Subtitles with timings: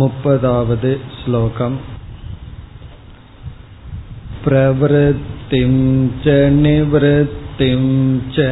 [0.00, 1.76] मुपदावद् श्लोकम्
[4.44, 5.74] प्रवृत्तिं
[6.24, 7.82] च निवृत्तिं
[8.36, 8.46] च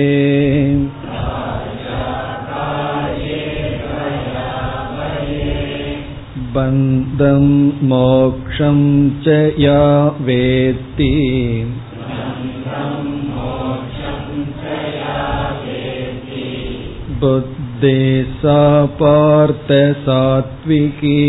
[6.55, 7.43] बन्धं
[7.87, 8.79] मोक्षं
[9.19, 9.81] च या
[10.21, 11.11] वेत्ति
[17.19, 19.71] बुद्धे सा पार्थ
[20.05, 21.19] सात्विकी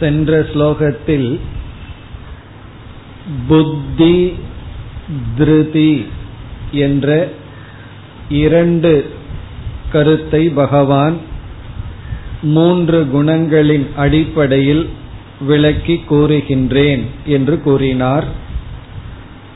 [0.00, 1.30] சென்ற ஸ்லோகத்தில்
[3.48, 4.14] புத்தி
[5.37, 6.05] திருதி
[6.71, 7.31] என்ற
[8.29, 9.09] இரண்டு
[9.91, 11.17] கருத்தை பகவான்
[12.41, 14.89] மூன்று குணங்களின் அடிப்படையில்
[15.41, 18.25] விளக்கி கூறுகின்றேன் என்று கூறினார்.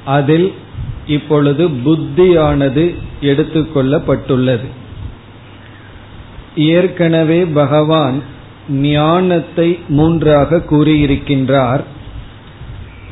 [0.05, 0.53] அதில்
[1.07, 4.67] இப்பொழுது புத்தியானது எடுத்துக்கொள்ளப்பட்டுள்ளது.
[6.55, 8.21] ஏற்கனவே பகவான்
[8.69, 11.83] ஞானத்தை மூன்றாக கூறியிருக்கின்றார்.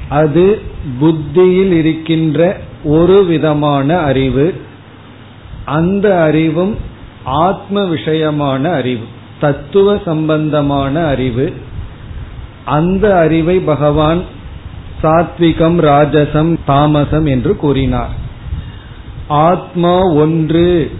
[0.09, 0.61] அது
[0.99, 4.53] புத்தியில் இருக்கின்ற ஒரு விதமான அறிவு
[5.65, 6.77] அந்த அறிவும்
[7.23, 9.03] ஆத்ம விஷயமான அறிவு
[9.39, 11.53] தத்துவ சம்பந்தமான அறிவு.
[12.65, 14.21] அந்த அறிவை பகவான்
[15.01, 18.09] சாத்விகம் ராஜசம் தாமசம் என்று கூறினார்.
[19.27, 20.91] ஆத்மா ஒன்று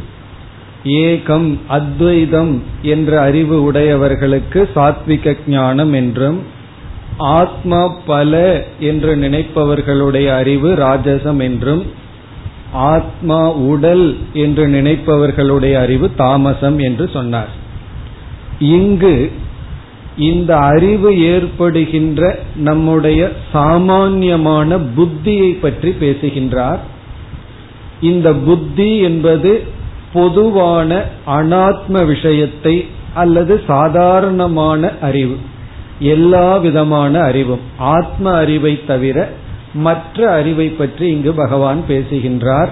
[0.84, 6.42] ஏகம் அத்வைதம் என்ற அறிவு உடையவர்களுக்கு சாத்விக ஞானம் என்றும்
[7.18, 11.86] ஆத்மா பல என்று நினைப்பவர்களுடைய அறிவு ராஜசம் என்றும்
[12.74, 17.50] ஆத்மா உடல் என்று நினைப்பவர்களுடைய அறிவு தாமசம் என்று சொன்னார்.
[18.60, 19.32] இங்கு
[20.18, 26.80] இந்த அறிவு ஏற்படுகின்ற நம்முடைய சாமான்யமான புத்தியை பற்றி பேசுகின்றார்.
[28.02, 29.64] இந்த புத்தி என்பது
[30.14, 35.38] பொதுவான அனாத்ம விஷயத்தை அல்லது சாதாரணமான அறிவு.
[36.00, 37.60] எல்லா விதமான அறிவும்.
[37.78, 39.32] ஆத்ம அறிவை தவிர
[39.74, 42.72] மற்ற அறிவை பற்றி இங்கு பகவான் பேசுகின்றார்.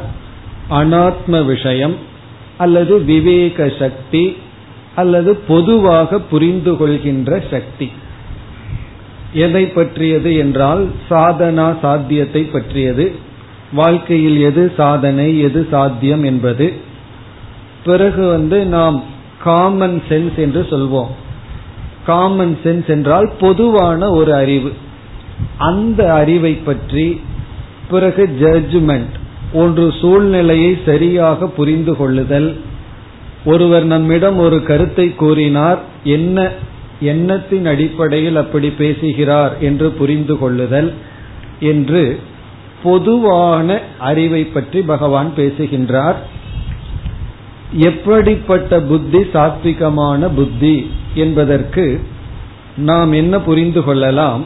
[0.70, 1.96] அனாத்ம விஷயம்
[2.58, 4.38] அல்லது விவேக சக்தி
[4.96, 7.92] அல்லது பொதுவாக புரிந்து கொள்கின்ற சக்தி.
[9.34, 13.16] எதை பற்றியது என்றால் சாதனா சாத்தியத்தை பற்றியது.
[13.74, 16.74] வாழ்க்கையில் எது சாதனை எது சாத்தியம் என்பது.
[17.86, 19.04] பிறகு வந்து நாம்
[19.44, 21.08] காமன் சென்ஸ் என்று சொல்வோம்.
[22.06, 24.72] காமன் சென்ஸ் என்றால் பொதுவான ஒரு அறிவு.
[25.57, 27.22] அந்த அறிவை பற்றி
[27.89, 29.16] பிறகு ஜட்ஜ்மெண்ட்
[29.53, 32.59] ஒன்று சூழ்நிலையை சரியாக புரிந்து கொள்ளுதல்.
[33.45, 36.50] ஒருவர் நம்மிடம் ஒரு கருத்தை கூறினார் என்ன
[37.00, 40.94] எண்ணத்தின் அடிப்படையில் அப்படி பேசுகிறார் என்று புரிந்து கொள்ளுதல்
[41.59, 42.19] என்று
[42.83, 46.16] பொதுவான அறிவை பற்றி பகவான் பேசுகின்றார்.
[47.72, 50.91] எப்படிப்பட்ட புத்தி சாத்விகமான புத்தி?
[51.14, 52.00] என்பதற்கு
[52.78, 54.46] நாம் என்ன புரிந்து கொள்ளலாம்?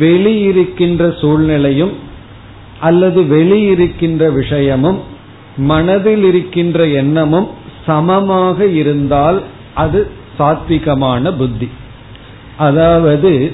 [0.00, 1.92] வெளியிருக்கின்ற சூழ்நிலையும்
[2.80, 4.98] அல்லது வெளியிருக்கின்ற விஷயமும்
[5.56, 7.48] மனதில் இருக்கின்ற எண்ணமும்
[7.86, 9.42] சமமாக இருந்தால்
[9.74, 11.68] அது சாத்விகமான புத்தி.
[12.56, 13.52] அதாவது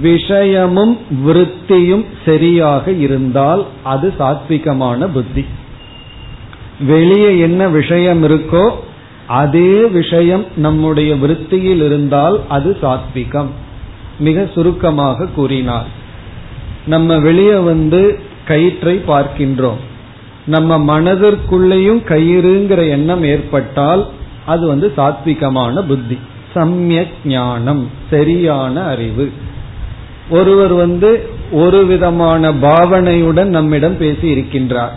[0.00, 5.44] விஷயமும் விருத்தியும் சரியாக இருந்தால் அது சாத்விகமான புத்தி.
[6.80, 8.70] வெளியே என்ன விஷயம் இருக்கோ
[9.26, 13.46] அதே விஷயம் நம்முடைய விருத்தியில் இருந்தால் அது சாத்விகம்.
[14.18, 15.86] மிக சுருக்கமாக கூறினார்.
[16.86, 19.80] நம்ம வெளியே வந்து கயிற்றை பார்க்கின்றோம்.
[20.46, 24.06] நம்ம மனதிற்குள்ளேயும் கயிறுங்கிற எண்ணம் ஏற்பட்டால்
[24.46, 26.18] அது வந்து சாத்விகமான புத்தி.
[26.54, 29.32] சமயக் ஞானம் சரியான அறிவு.
[30.30, 34.92] ஒருவர் வந்து ஒரு விதமான பாவனையுடன் நம்மிடம் பேசி இருக்கின்றார்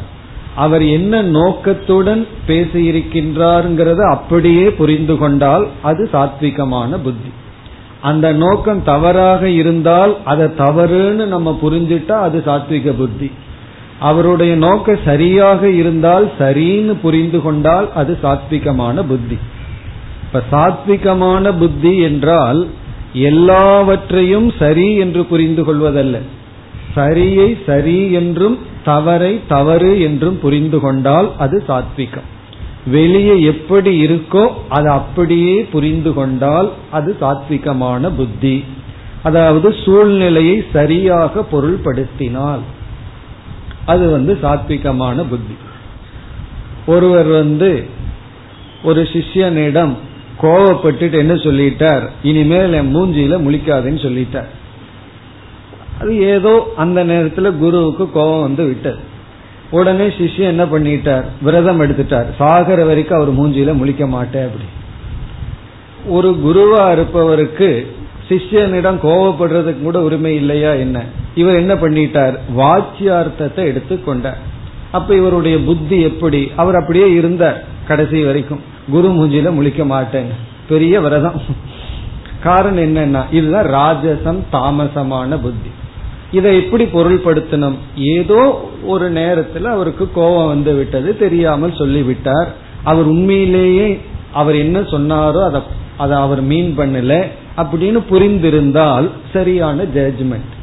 [0.58, 7.32] அவர் என்ன நோக்கத்துடன் பேசியிருக்கின்றார்ங்கிறத அப்படியே புரிந்து கொண்டால் அது சாத்விகமான புத்தி.
[8.02, 13.30] அந்த நோக்கம் தவறாக இருந்தால் அதை தவறுன்னு நம்ம புரிஞ்சிட்டா அது சாத்விக புத்தி.
[14.00, 19.38] அவருடைய நோக்கம் சரியாக இருந்தால் சரின்னு புரிந்து கொண்டால் அது சாத்விகமான புத்தி.
[20.26, 22.62] இப்ப சாத்விகமான புத்தி என்றால்
[23.14, 26.18] எல்லாவற்றையும் சரி என்று புரிந்து கொள்வதல்ல.
[26.96, 28.58] சரியை சரி என்றும்
[28.90, 32.28] தவறை தவறு என்றும் புரிந்து கொண்டால் அது சாத்விகம்.
[32.96, 34.44] வெளியே எப்படி இருக்கோ
[34.76, 38.58] அது அப்படியே புரிந்து கொண்டால் அது சாத்விகமான புத்தி.
[39.24, 42.64] அதாவது சூழ்நிலையை சரியாக பொருள்படுத்தினால்
[43.86, 45.58] அது வந்து சாத்விகமான புத்தி.
[46.86, 47.72] ஒருவர் வந்து
[48.84, 49.94] ஒரு சிஷ்யனிடம்
[50.42, 52.04] கோவப்பட்டுட்டு என்ன சொல்லிட்டார்?
[52.24, 54.50] இனிமேல் என் மூஞ்சியில முழிக்காதுன்னு சொல்லிட்டார்.
[56.02, 58.98] அது ஏதோ அந்த நேரத்துல குருவுக்கு கோபம் வந்து விட்டது.
[59.72, 61.26] உடனே சிஷ்யன் என்ன பண்ணிட்டார்?
[61.42, 62.26] விரதம் எடுத்துட்டார்.
[62.40, 64.64] சாகர வரைக்கும் அவர் மூஞ்சியில முழிக்க மாட்டேன் அப்படி.
[66.08, 67.96] ஒரு குருவா இருப்பவருக்கு
[68.30, 71.04] சிஷ்யனிடம் கோவப்படுறதுக்கு கூட உரிமை இல்லையா என்ன?
[71.36, 72.38] இவர் என்ன பண்ணிட்டார்?
[72.58, 74.38] வாச்சியார்த்தத்தை எடுத்துக்கொண்டார்
[74.92, 76.52] அப்ப இவருடைய புத்தி எப்படி?
[76.56, 78.60] அவர் அப்படியே இருந்தார் கடைசி வரைக்கும்.
[78.92, 80.32] குரு மூஞ்சியில முழிக்க மாட்டேங்க
[80.70, 81.42] பெரிய விரதம்.
[82.44, 85.70] காரணம் என்னன்னா இதுதான் ராஜசம் தாமசமான புத்தி.
[86.32, 87.76] இதை எப்படி பொருள்படுத்தணும்?
[87.96, 92.50] ஏதோ ஒரு நேரத்தில் அவருக்கு கோபம் வந்து விட்டது தெரியாமல் சொல்லிவிட்டார்.
[92.84, 94.00] அவர் உண்மையிலேயே
[94.34, 95.62] அவர் என்ன சொன்னாரோ அதை
[95.98, 97.26] அதை அவர் மீன் பண்ணல
[97.58, 100.54] அப்படின்னு புரிந்திருந்தால் சரியான ஜட்ஜ்மெண்ட்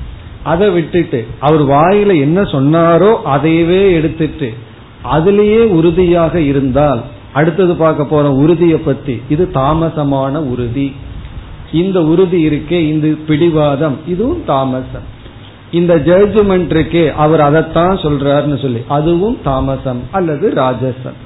[0.43, 4.52] அதை விட்டுட்டு அவர் வாயில என்ன சொன்னாரோ அதையவே எடுத்துட்டு
[5.05, 7.02] அதுலேயே உறுதியாக இருந்தால்
[7.32, 10.93] அடுத்தது பார்க்க போற உறுதியை பத்தி இது தாமசமான உறுதி.
[11.72, 15.12] இந்த உறுதி இருக்கே இந்த பிடிவாதம் இதுவும் தாமசம்.
[15.75, 18.82] இந்த ஜட்ஜ்மெண்ட் இருக்கே அவர் அதைத்தான் சொல்றாருன்னு சொல்லி.
[18.88, 21.19] அதுவும் தாமசம் அல்லது ராஜசம்.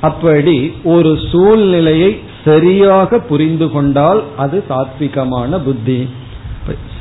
[0.00, 2.10] அப்படி ஒரு சூழ்நிலையை
[2.44, 6.08] சரியாக புரிந்து கொண்டால் அது சாத்விகமான புத்தி.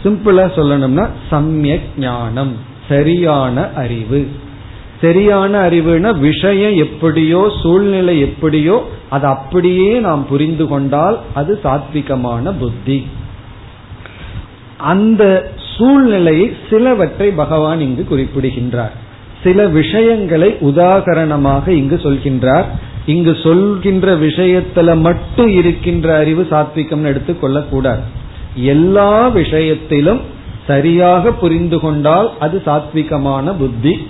[0.04, 2.54] சிம்பிளா சொல்லணும்னா சமயக் ஞானம்
[2.90, 4.22] சரியான அறிவு.
[5.02, 8.78] சரியான அறிவுனா விஷயம் எப்படியோ சூழ்நிலை எப்படியோ
[9.10, 13.08] அது அப்படியே நாம் புரிந்து கொண்டால் அது சாத்விகமான புத்தி.
[14.78, 18.94] அந்த சூழ்நிலையை சிலவற்றை பகவான் இங்கு குறிப்பிடுகின்றார்.
[19.44, 22.66] சில விஷயங்களை உதாகரணமாக இங்கு சொல்கின்றார்.
[23.06, 28.02] இங்கு சொல்கின்ற விஷயத்துல மட்டும் இருக்கின்ற அறிவு சாத்விகம் எடுத்துக் கூடாது
[28.56, 30.20] எல்லா விஷயத்திலும்
[30.68, 34.08] சரியாக புரிந்து கொண்டால் அது சாத்விகமான புத்தி.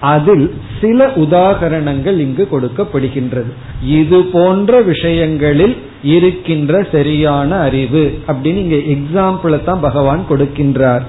[0.00, 3.52] அதில் சில உதாகரணங்கள் இங்கு கொடுக்கப்படுகின்றது.
[3.86, 5.76] இது போன்ற விஷயங்களில்
[6.12, 11.04] இருக்கின்ற சரியான அறிவு அப்படின்னு இங்க எக்ஸாம்பிள தான் பகவான் கொடுக்கின்றார்.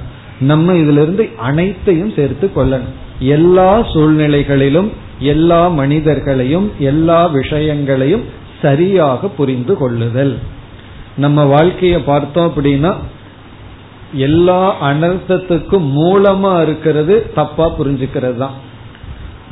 [0.50, 2.96] நம்ம இதிலிருந்து அனைத்தையும் சேர்த்து கொள்ளணும்.
[3.36, 4.90] எல்லா சூழ்நிலைகளிலும்
[5.34, 8.24] எல்லா மனிதர்களையும் எல்லா விஷயங்களையும்
[8.62, 10.34] சரியாக புரிந்து கொள்ளுதல்.
[11.24, 12.92] நம்ம வாழ்க்கைய பார்த்தோம் அப்படின்னா
[14.28, 18.56] எல்லா அனர்த்தத்துக்கும் மூலமா இருக்கிறது தப்பா புரிஞ்சுக்கிறது தான்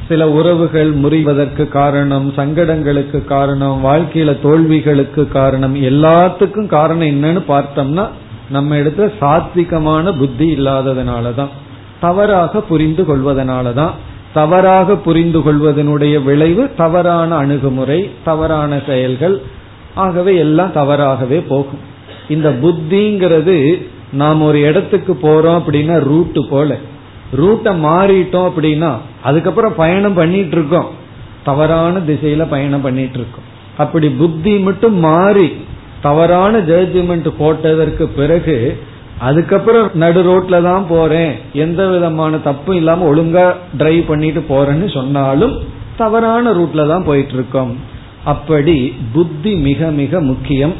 [0.07, 8.07] சில உறவுகள் முறிவதற்கு காரணம் சங்கடங்களுக்கு காரணம் வாழ்க்கையில தோல்விகளுக்கு காரணம் எல்லாத்துக்கும் காரணம் என்னன்னு பார்த்தோம்னா
[8.49, 11.47] நம்ம இடத்துல சாத்விகமான புத்தி இல்லாததுனாலதான்
[11.99, 13.91] தவறாக புரிந்து கொள்வதனாலதான்.
[14.33, 19.41] தவறாக புரிந்து கொள்வதனுடைய விளைவு தவறான அணுகுமுறை தவறான செயல்கள்
[19.95, 21.79] ஆகவே எல்லாம் தவறாகவே போகும்.
[22.29, 26.77] இந்த புத்திங்கிறது நாம் ஒரு இடத்துக்கு போறோம் அப்படின்னா ரூட்டு போல.
[27.39, 28.91] ரூட்டை மாறிட்டோம் அப்படின்னா
[29.29, 30.89] அதுக்கப்புறம் பயணம் பண்ணிட்டு இருக்கோம்
[31.43, 33.47] தவறான திசையில பயணம் பண்ணிட்டு இருக்கோம்
[33.83, 35.47] அப்படி புத்தி மட்டும் மாறி
[36.01, 38.57] தவறான ஜட்ஜ்மெண்ட் போட்டதற்கு பிறகு
[39.27, 41.33] அதுக்கப்புறம் நடு ரோட்ல தான் போறேன்.
[41.63, 43.45] எந்த விதமான தப்பும் இல்லாம ஒழுங்கா
[43.79, 45.53] டிரைவ் பண்ணிட்டு போறேன்னு சொன்னாலும்
[46.01, 47.71] தவறான ரூட்ல தான் போயிட்டு இருக்கோம்
[48.31, 48.75] அப்படி
[49.13, 50.75] புத்தி மிக மிக முக்கியம்.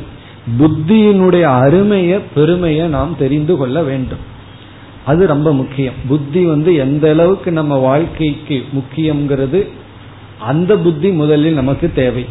[0.59, 4.23] புத்தியினுடைய அருமைய பெருமைய நாம் தெரிந்து கொள்ள வேண்டும்.
[5.05, 5.93] அது ரொம்ப முக்கியம்.
[6.07, 9.67] புத்தி வந்து எந்த அளவுக்கு நம்ம வாழ்க்கைக்கு முக்கியம்ங்கிறது
[10.39, 12.25] அந்த புத்தி முதலில் நமக்கு தேவை.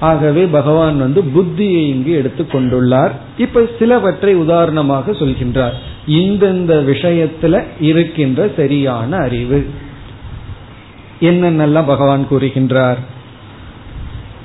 [0.00, 3.10] ஆகவே பகவான் வந்து புத்தியை இங்கு எடுத்து கொண்டுள்ளார்.
[3.38, 5.72] இப்ப சிலவற்றை உதாரணமாக சொல்கின்றார்.
[6.08, 9.66] இந்தந்த விஷயத்துல இருக்கின்ற சரியான அறிவு.
[11.20, 12.96] என்னென்னலாம் பகவான் கூறுகின்றார்?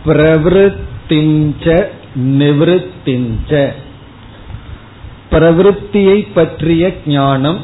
[0.06, 1.86] பிரவருத்திஞ்ச
[2.16, 3.74] நிவத்திஞ்ச
[5.32, 7.60] பிரவிற்த்தியை பற்றிய ஞானம்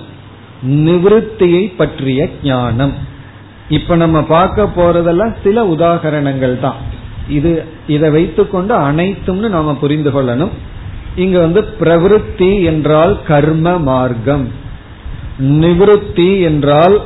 [0.67, 2.93] நிவத்தியை பற்றிய ஞானம்.
[3.69, 6.75] இப்ப நம்ம பார்க்க போறதெல்லாம் சில உதாகரணங்கள் தான்.
[7.27, 10.53] இது இதை வைத்துக்கொண்டு அனைத்தும்னு நாம புரிந்து கொள்ளணும்.
[11.15, 14.47] இங்க வந்து பிரவிற்த்தி என்றால் கர்ம மார்க்கம்.
[15.39, 17.01] நிவத்தி என்றால்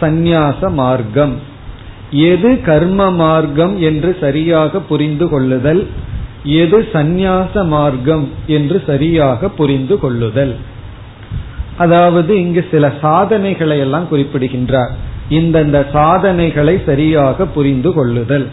[0.00, 1.34] சந்நியாச மார்க்கம்.
[2.10, 5.86] எது கர்ம மார்க்கம் என்று சரியாக புரிந்து கொள்ளுதல்?
[6.44, 10.56] எது சந்நியாச மார்க்கம் என்று சரியாக புரிந்து கொள்ளுதல்.
[11.76, 14.90] அதாவது இங்கு சில சாதனைகளை எல்லாம் குறிப்பிடுகின்றார்.
[15.30, 18.48] இந்தந்த சாதனைகளை சரியாக புரிந்து கொள்ளுதல்.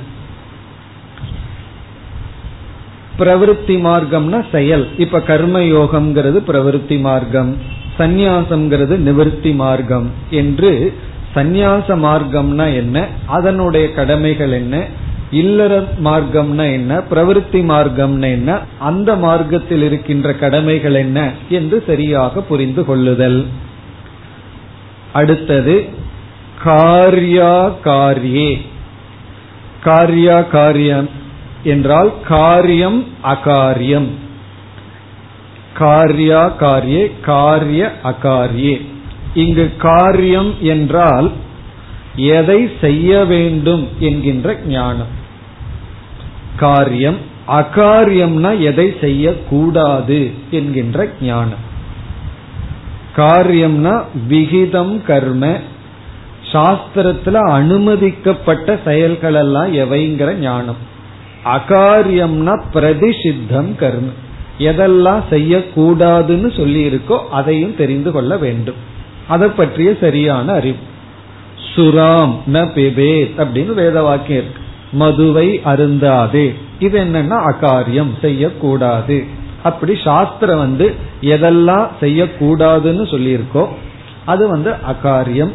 [3.20, 4.88] பிரவருத்தி மார்க்கம்னா செயல்.
[4.98, 7.56] இப்ப கர்ம யோகம்ங்கிறது பிரவருத்தி மார்க்கம்.
[8.00, 10.12] சந்நியாசம்ங்கிறது நிவர்த்தி மார்க்கம்.
[10.30, 10.94] என்று
[11.36, 13.08] சந்நியாச மார்க்கம்னா என்ன?
[13.26, 14.86] அதனுடைய கடமைகள் என்ன?
[15.32, 23.46] இல்லற மார்க்கம்னா என்ன பிரவருத்தி மார்க்கம்னா என்ன அந்த மார்க்கத்தில் இருக்கின்ற கடமைகள் என்ன என்று சரியாக புரிந்து கொள்ளுதல்.
[25.14, 25.86] அடுத்தது
[26.64, 28.62] காரியா காரியே.
[29.84, 31.10] காரியா காரியம்
[31.64, 34.08] என்றால் காரியம் அகாரியம்.
[35.74, 38.86] காரியா காரியே காரிய அகாரியே.
[39.34, 41.32] இங்கு காரியம் என்றால்
[42.16, 45.17] எதை செய்ய வேண்டும் என்கின்ற ஞானம்.
[46.58, 51.66] காரியம் அகாரியம்னா எதை செய்யக்கூடாது என்கின்ற ஞானம்.
[53.16, 55.60] காரியம்னா விகிதம் கர்ம
[56.52, 60.76] சாஸ்திரத்துல அனுமதிக்கப்பட்ட செயல்கள் எல்லாம் எவைங்கிற ஞானம்.
[61.46, 64.10] அகாரியம்னா பிரதிஷித்தம் கர்ம.
[64.60, 68.76] எதெல்லாம் செய்யக்கூடாதுன்னு சொல்லி இருக்கோ அதையும் தெரிந்து கொள்ள வேண்டும்.
[69.28, 70.78] அதை பற்றிய சரியான அறிவு.
[71.76, 74.66] சுராம் ந பிபேத் அப்படின்னு வேத வாக்கியம் இருக்கு.
[74.92, 76.56] மதுவை அருந்தாதே.
[76.80, 79.26] இது என்னன்னா அகாரியம் செய்யக்கூடாது.
[79.64, 83.68] அப்படி சாஸ்திரம் வந்து எதெல்லாம் செய்யக்கூடாதுன்னு சொல்லியிருக்கோ
[84.26, 85.52] அது வந்து அகாரியம்.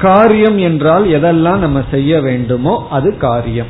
[0.00, 3.66] காரியம் என்றால் எதெல்லாம் நம்ம செய்ய வேண்டுமோ அது காரியம்.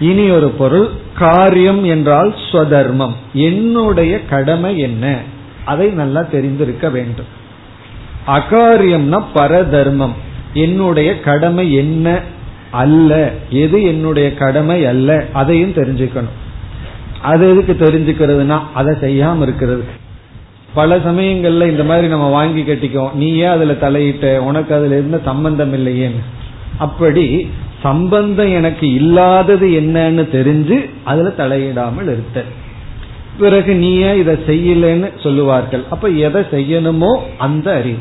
[0.00, 3.12] இனி ஒரு பொருள் காரியம் என்றால் ஸ்வதர்மம்.
[3.32, 5.18] என்னுடைய கடமை என்ன?
[5.64, 7.24] அதை நல்லா தெரிந்திருக்க வேண்டும்.
[8.26, 10.12] அகாரியம்னா பரதர்மம்.
[10.52, 12.22] என்னுடைய கடமை என்ன?
[12.70, 13.32] அல்ல.
[13.50, 15.24] எது என்னுடைய கடமை அல்ல.
[15.32, 16.36] அதையும் தெரிஞ்சுக்கணும்.
[17.22, 19.84] அது எதுக்கு தெரிஞ்சுக்கிறதுனா அதை செய்யாம இருக்கிறது.
[20.74, 25.74] பல சமயங்கள்ல இந்த மாதிரி நம்ம வாங்கி கட்டிக்கோ நீ ஏன் அதுல தலையிட்ட உனக்கு அதுல இருந்த சம்பந்தம்
[25.74, 26.22] இல்லையேன்னு.
[26.78, 27.50] அப்படி
[27.82, 32.44] சம்பந்தம் எனக்கு இல்லாதது என்னன்னு தெரிஞ்சு அதுல தலையிடாமல் இருத்த
[33.38, 35.82] பிறகு நீ ஏன் இதை செய்யலன்னு சொல்லுவார்கள்.
[35.90, 37.98] அப்ப எதை செய்யணுமோ அந்த அறிவு.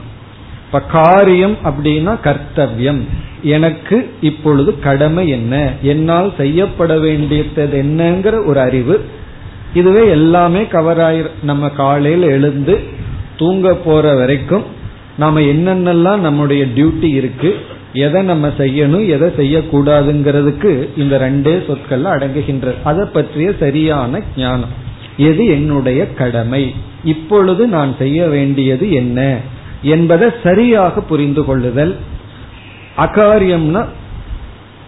[0.67, 3.01] இப்ப காரியம் அப்படின்னா கர்த்தவியம்.
[3.43, 5.71] எனக்கு இப்பொழுது கடமை என்ன?
[5.81, 9.01] என்னால் செய்யப்பட வேண்டியது என்னங்கிற ஒரு அறிவு.
[9.73, 12.79] இதுவே எல்லாமே கவர் ஆயிரு நம்ம காலையில் எழுந்து
[13.37, 14.63] தூங்க போற வரைக்கும்
[15.17, 17.55] நாம என்னென்னலாம் நம்முடைய டியூட்டி இருக்கு
[17.93, 22.75] எதை நம்ம செய்யணும் எதை செய்யக்கூடாதுங்கிறதுக்கு இந்த ரெண்டே சொற்கள் அடங்குகின்றது.
[22.83, 24.85] அதை பற்றிய சரியான ஞானம்.
[25.17, 26.75] எது என்னுடைய கடமை?
[27.03, 29.37] இப்பொழுது நான் செய்ய வேண்டியது என்ன?
[29.81, 31.95] என்பதை சரியாக புரிந்து கொள்ளுதல்.
[32.97, 33.85] அகாரியம்னா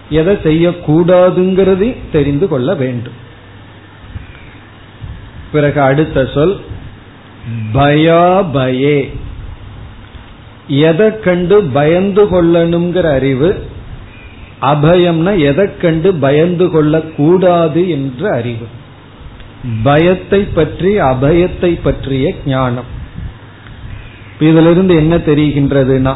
[0.10, 3.14] எதை செய்யக்கூடாதுங்கிறது தெரிந்து கொள்ள வேண்டும்.
[5.52, 6.60] பிறகு அடுத்த சொல்
[7.74, 9.18] பயாபயே.
[10.68, 13.68] எதை கண்டு பயந்து கொள்ளணுங்கிற அறிவு
[14.62, 18.68] அபயம்னா எதை கண்டு பயந்து கொள்ளக்கூடாது என்ற அறிவு.
[19.84, 22.98] பயத்தை பற்றி அபயத்தை பற்றிய ஞானம்.
[24.40, 26.14] இதுல இருந்து என்ன தெரிகின்றதுன்னா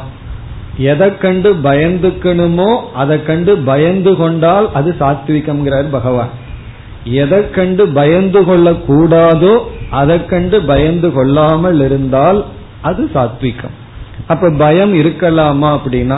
[0.77, 6.31] எதை கண்டு பயந்துக்கணுமோ அதை கண்டு பயந்து கொண்டால் அது சாத்விகம்ங்கிறார் பகவான்.
[7.03, 9.53] எதை கண்டு பயந்து கொள்ள கூடாதோ
[9.89, 12.45] அதை கண்டு பயந்து கொள்ளாமல் இருந்தால்
[12.81, 13.75] அது சாத்விகம்.
[14.27, 16.17] அப்ப பயம் இருக்கலாமா அப்படின்னா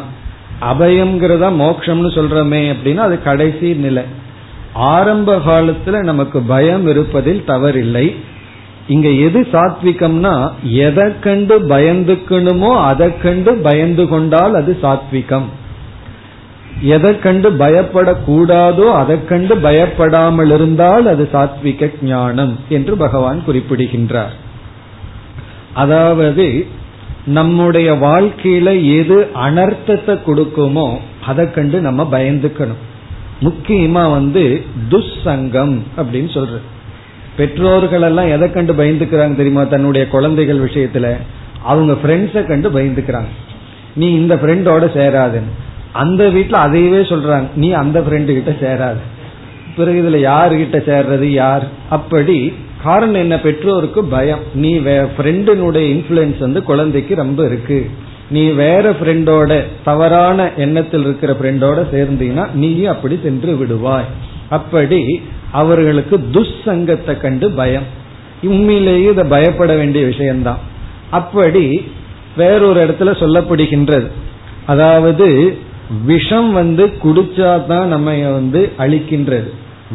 [0.62, 4.04] அபயம்ங்கிறதா மோக்ஷம்னு சொல்றமே அப்படின்னா அது கடைசி நிலை.
[4.74, 8.16] ஆரம்ப காலத்துல நமக்கு பயம் இருப்பதில் தவறில்லை.
[8.88, 10.34] இங்க எது சாத்விகம்னா
[10.88, 15.48] எதை கண்டு பயந்துக்கணுமோ அதை கண்டு பயந்து கொண்டால் அது சாத்விகம்.
[16.94, 24.36] எதை கண்டு பயப்படக்கூடாதோ அதை கண்டு பயப்படாமல் இருந்தால் அது சாத்விக ஞானம் என்று பகவான் குறிப்பிடுகின்றார்.
[25.74, 26.48] அதாவது
[27.38, 30.88] நம்முடைய வாழ்க்கையில எது அனர்த்தத்தை கொடுக்குமோ
[31.26, 32.82] அதை கண்டு நம்ம பயந்துக்கணும்.
[33.42, 34.44] முக்கியமா வந்து
[34.90, 36.60] துஸ்சங்கம் அப்படின்னு சொல்ற
[37.38, 39.64] பெற்றோர்கள் எல்லாம் எதை கண்டு பயந்துக்கிறாங்க தெரியுமா?
[39.64, 41.18] தன்னுடைய குழந்தைகள் விஷயத்துல.
[41.64, 43.28] அவங்க ஃப்ரெண்ட்ஸை கண்டு பயந்துக்கிறாங்க.
[43.96, 45.52] நீ இந்த ஃப்ரெண்டோட சேராதுன்னு.
[45.92, 47.48] அந்த வீட்டுல அதையவே சொல்றாங்க.
[47.56, 48.98] நீ அந்த ஃப்ரெண்டு கிட்ட சேராது.
[49.76, 51.24] பிறகு இதுல யாருகிட்ட சேர்றது?
[51.24, 51.68] யார்?
[51.90, 53.40] அப்படி காரணம் என்ன?
[53.40, 54.40] பெற்றோருக்கு பயம்.
[54.54, 57.90] நீ ஃப்ரெண்டினுடைய இன்ஃபுளுன்ஸ் வந்து குழந்தைக்கு ரொம்ப இருக்கு.
[58.30, 64.06] நீ வேற ஃப்ரெண்டோட தவறான எண்ணத்தில் இருக்கிற ஃப்ரெண்டோட சேர்ந்தீங்கன்னா நீயும் அப்படி சென்று விடுவாய்.
[64.50, 65.22] அப்படி
[65.60, 67.88] அவர்களுக்கு துஷ்சங்கத்தை கண்டு பயம்.
[68.44, 70.60] உண்மையிலேயே இதை பயப்பட வேண்டிய விஷயம்தான்.
[71.12, 71.66] அப்படி
[72.38, 74.08] வேறொரு இடத்துல சொல்லப்படுகின்றது.
[74.66, 75.28] அதாவது
[76.06, 79.50] விஷம் வந்து குடிச்சாதான் நம்ம வந்து அழிக்கின்றது.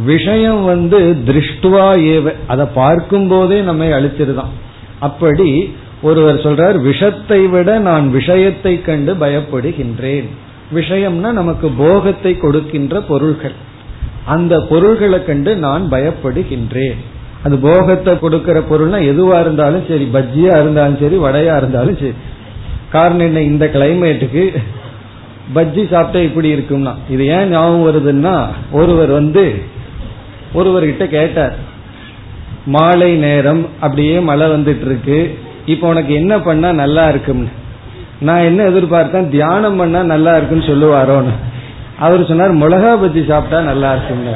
[0.04, 4.52] விஷயம் வந்து திருஷ்டுவா ஏவ அதை பார்க்கும் போதே நம்மை அழிச்சிருதான்.
[4.98, 10.28] அப்படி ஒருவர் சொல்றார் விஷத்தை விட நான் விஷயத்தை கண்டு பயப்படுகின்றேன்.
[10.74, 13.56] விஷயம்னா நமக்கு போகத்தை கொடுக்கின்ற பொருள்கள்.
[14.34, 16.98] அந்த பொருள்களை கண்டு நான் பயப்படுகின்றேன்.
[17.44, 22.16] அது போகத்தை கொடுக்கிற பொருள்னா எதுவா இருந்தாலும் சரி பஜ்ஜியா இருந்தாலும் சரி வடையா இருந்தாலும் சரி.
[22.94, 23.40] காரணம் என்ன?
[23.50, 24.44] இந்த கிளைமேட்டுக்கு
[25.54, 26.92] பஜ்ஜி சாப்பிட்டா இப்படி இருக்கும்னா.
[27.10, 28.34] இது ஏன் ஞாபகம் வருதுன்னா
[28.72, 29.44] ஒருவர் வந்து
[30.54, 31.54] ஒருவர்கிட்ட கேட்டார்
[32.66, 35.18] மாலை நேரம் அப்படியே மழை வந்துட்டு இருக்கு
[35.66, 37.50] இப்ப உனக்கு என்ன பண்ணா நல்லா இருக்கும்னு?
[38.20, 39.28] நான் என்ன எதிர்பார்த்தேன்?
[39.28, 41.34] தியானம் பண்ணா நல்லா இருக்குன்னு சொல்லுவாரோன்னு.
[42.04, 44.32] அவர் சொன்னார் மிளகா பஜ்ஜி சாப்பிட்டா நல்லா இருக்குங்க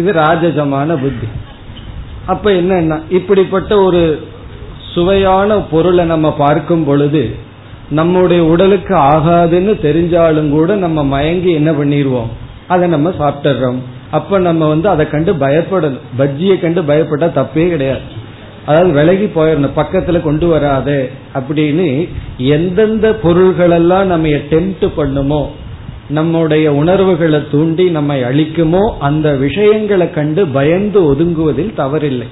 [0.00, 1.28] இது ராஜசமான புத்தி.
[2.32, 4.00] அப்ப என்னன்னா இப்படிப்பட்ட ஒரு
[4.94, 7.22] சுவையான பொருளை நம்ம பார்க்கும் பொழுது
[7.98, 12.30] நம்முடைய உடலுக்கு ஆகாதுன்னு தெரிஞ்சாலும் கூட நம்ம மயங்கி என்ன பண்ணிடுவோம்
[12.72, 13.80] அதை நம்ம சாப்பிட்டுறோம்.
[14.18, 16.06] அப்ப நம்ம வந்து அதை கண்டு பயப்படணும்.
[16.20, 18.04] பஜ்ஜியை கண்டு பயப்பட்டா தப்பே கிடையாது.
[18.68, 21.00] அதாவது விலகி போயிடணும் பக்கத்துல கொண்டு வராதே
[21.38, 21.86] அப்படின்னு
[22.56, 25.42] எந்தெந்த பொருள்களெல்லாம் நம்ம டெம்ட் பண்ணுமோ
[26.08, 32.26] நம்முடைய உணர்வுகளை தூண்டி நம்மை அழிக்குமோ அந்த விஷயங்களை கண்டு பயந்து ஒதுங்குவதில் தவறில்லை.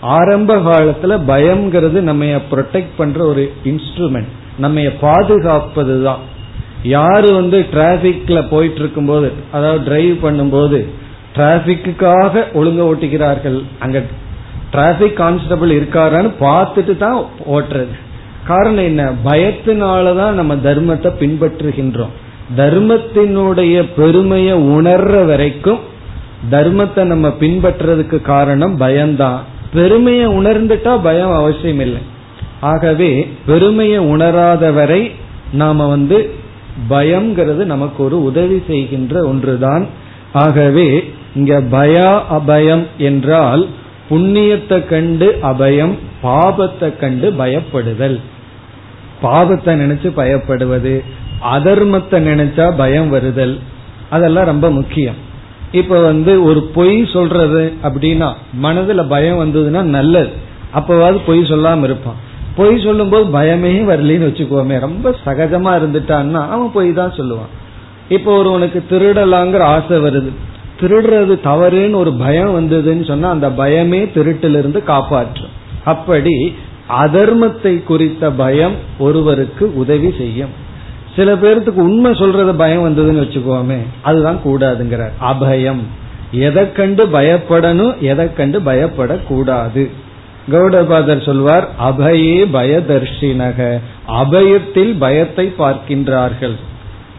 [0.00, 4.26] ஆரம்ப காலத்துல பயம்ங்கிறது நம்ம ப்ரொடெக்ட் பண்ற ஒரு இன்ஸ்ட்ருமெண்ட்
[4.58, 6.18] நம்ம பாதுகாப்பது தான்
[6.82, 10.86] யாரு வந்து டிராபிக்ல போயிட்டு இருக்கும் போது அதாவது டிரைவ் பண்ணும்போது
[11.36, 13.62] டிராபிக்காக ஒழுங்க ஓட்டிக்கிறார்கள்.
[13.78, 14.02] அங்க
[14.70, 17.94] டிராபிக் கான்ஸ்டபிள் இருக்காரான்னு பார்த்துட்டு தான் ஓட்டுறது.
[18.46, 19.12] காரணம் என்ன?
[19.24, 22.14] பயத்தினாலதான் நம்ம தர்மத்தை பின்பற்றுகின்றோம்.
[22.56, 25.78] தர்மத்தினுடைய பெருமையை உணர்ற வரைக்கும்
[26.50, 29.40] தர்மத்தை நம்ம பின்பற்றுறதுக்கு காரணம் பயம்தான்.
[29.72, 32.02] பெருமையை உணர்ந்துட்டா பயம் அவசியம் இல்லை
[32.60, 35.10] ஆகவே பெருமையை உணராத வரை
[35.52, 36.34] நாம வந்து
[36.90, 39.86] பயம்ங்கிறது நமக்கு ஒரு உதவி செய்கின்ற ஒன்றுதான்.
[40.32, 43.66] ஆகவே இங்க பயா அபயம் என்றால்
[44.10, 48.20] புண்ணியத்தை கண்டு அபயம் பாபத்தை கண்டு பயப்படுதல்.
[49.20, 51.04] பாவத்தை நினைச்சு பயப்படுவது
[51.44, 53.58] அதர்மத்தை நினைச்சா பயம் வருதல்.
[54.10, 55.14] அதெல்லாம் ரொம்ப முக்கியம்.
[55.72, 60.30] இப்ப வந்து ஒரு பொய் சொல்றது அப்படின்னா மனதுல பயம் வந்ததுன்னா நல்லது.
[60.74, 62.16] அப்பவாது பொய் சொல்லாம இருப்பான்.
[62.56, 67.52] பொய் சொல்லும் போது பயமே வரலன்னு வச்சுக்கோமே ரொம்ப சகஜமா இருந்துட்டான்னா அவன் பொய் தான் சொல்லுவான்.
[68.08, 70.30] இப்போ ஒருவனுக்கு திருடலாங்கிற ஆசை வருது.
[70.80, 75.48] திருடுறது தவறுன்னு ஒரு பயம் வந்ததுன்னு சொன்னா அந்த பயமே திருட்டிலிருந்து காப்பாற்றும்.
[75.84, 76.54] அப்படி
[77.04, 80.64] அதர்மத்தை குறித்த பயம் ஒருவருக்கு உதவி செய்யும்.
[81.16, 85.10] சில பேர்த்துக்கு உண்மை சொல்றது பயம் வந்ததுன்னு வச்சுக்கோமே அதுதான் கூடாதுங்கிறார்.
[85.20, 85.80] அபயம்.
[86.30, 89.90] எதை கண்டு பயப்படணும் எதை கண்டு பயப்படக்கூடாது.
[90.50, 93.80] கௌடபாதர் சொல்வார் அபயே பயதர்ஷினக.
[94.08, 96.54] அபயத்தில் பயத்தை பார்க்கின்றார்கள்.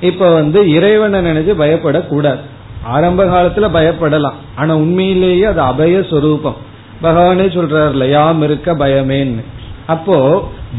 [0.01, 2.39] இப்ப வந்து இறைவனை நினைச்சு பயப்படக்கூடாது.
[2.83, 4.37] ஆரம்ப காலத்துல பயப்படலாம்.
[4.55, 6.55] ஆனா உண்மையிலேயே அது அபய சொரூபம்.
[7.03, 9.43] பகவானே சொல்றார் யாம் இருக்க பயமேன்னு.
[9.87, 10.17] அப்போ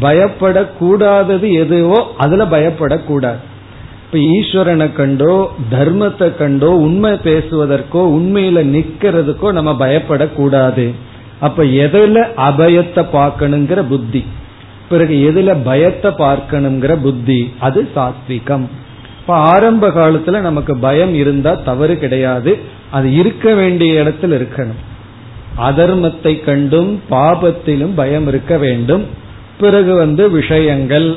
[0.00, 3.42] பயப்படக்கூடாதது எதுவோ அதுல பயப்படக்கூடாது.
[4.04, 10.86] இப்ப ஈஸ்வரனை கண்டோ தர்மத்தை கண்டோ உண்மை பேசுவதற்கோ உண்மையில நிக்கிறதுக்கோ நம்ம பயப்படக்கூடாது.
[11.40, 14.24] அப்ப எதுல அபயத்தை பார்க்கணுங்கிற புத்தி.
[14.88, 18.66] பிறகு எதுல பயத்தை பார்க்கணுங்கிற புத்தி அது சாத்விகம்.
[19.20, 22.58] இப்ப ஆரம்ப காலத்துல நமக்கு பயம் இருந்தா தவறு கிடையாது.
[22.90, 24.80] அது இருக்க வேண்டிய இடத்துல இருக்கணும்.
[25.60, 29.04] அதர்மத்தை கண்டும் பாபத்திலும் பயம் இருக்க வேண்டும்.
[29.60, 31.16] பிறகு வந்து விஷயங்கள்.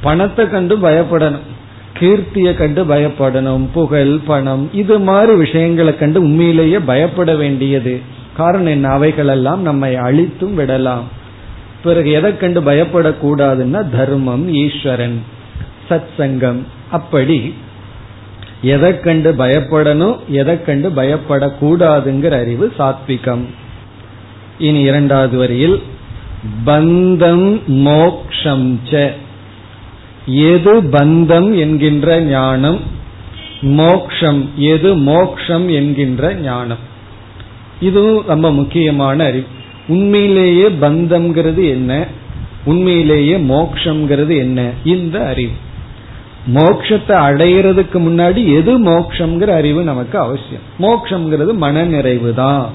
[0.00, 1.50] பணத்தை கண்டு பயப்படணும்.
[1.98, 3.66] கீர்த்தியை கண்டு பயப்படணும்.
[3.74, 8.00] புகழ் பணம் இது மாதிரி விஷயங்களை கண்டு உண்மையிலேயே பயப்பட வேண்டியது.
[8.36, 8.88] காரணம் என்ன?
[8.88, 11.20] அவைகளெல்லாம் நம்மை அழித்தும் விடலாம்.
[11.82, 15.22] பிறகு எதை கண்டு பயப்படக்கூடாதுன்னா தர்மம் ஈஸ்வரன்
[15.90, 17.54] சத் சங்கம் அப்படி
[18.62, 23.44] எதை கண்டு பயப்படணும் எதை கண்டு பயப்படக்கூடாதுங்கிற அறிவு சாத்விகம்.
[24.58, 25.82] இனி இரண்டாவது வரியில்
[26.66, 28.80] பந்தம் மோக்ஷம்
[30.26, 32.80] எது பந்தம் என்கின்ற ஞானம்
[33.60, 36.78] மோக்ஷம் எது மோக்ஷம் என்கின்ற ஞானம்.
[37.80, 39.46] இதுவும் ரொம்ப முக்கியமான அறிவு.
[39.88, 42.06] உண்மையிலேயே பந்தம்ங்கிறது என்ன?
[42.64, 44.70] உண்மையிலேயே மோக்ஷங்கிறது என்ன?
[44.84, 45.52] இந்த அறிவு.
[46.46, 50.62] மோக்ஷத்தை அடையிறதுக்கு முன்னாடி எது மோக்ஷங்கிற அறிவு நமக்கு அவசியம்.
[50.78, 52.68] மோக்ஷங்கிறது மன நிறைவு தான்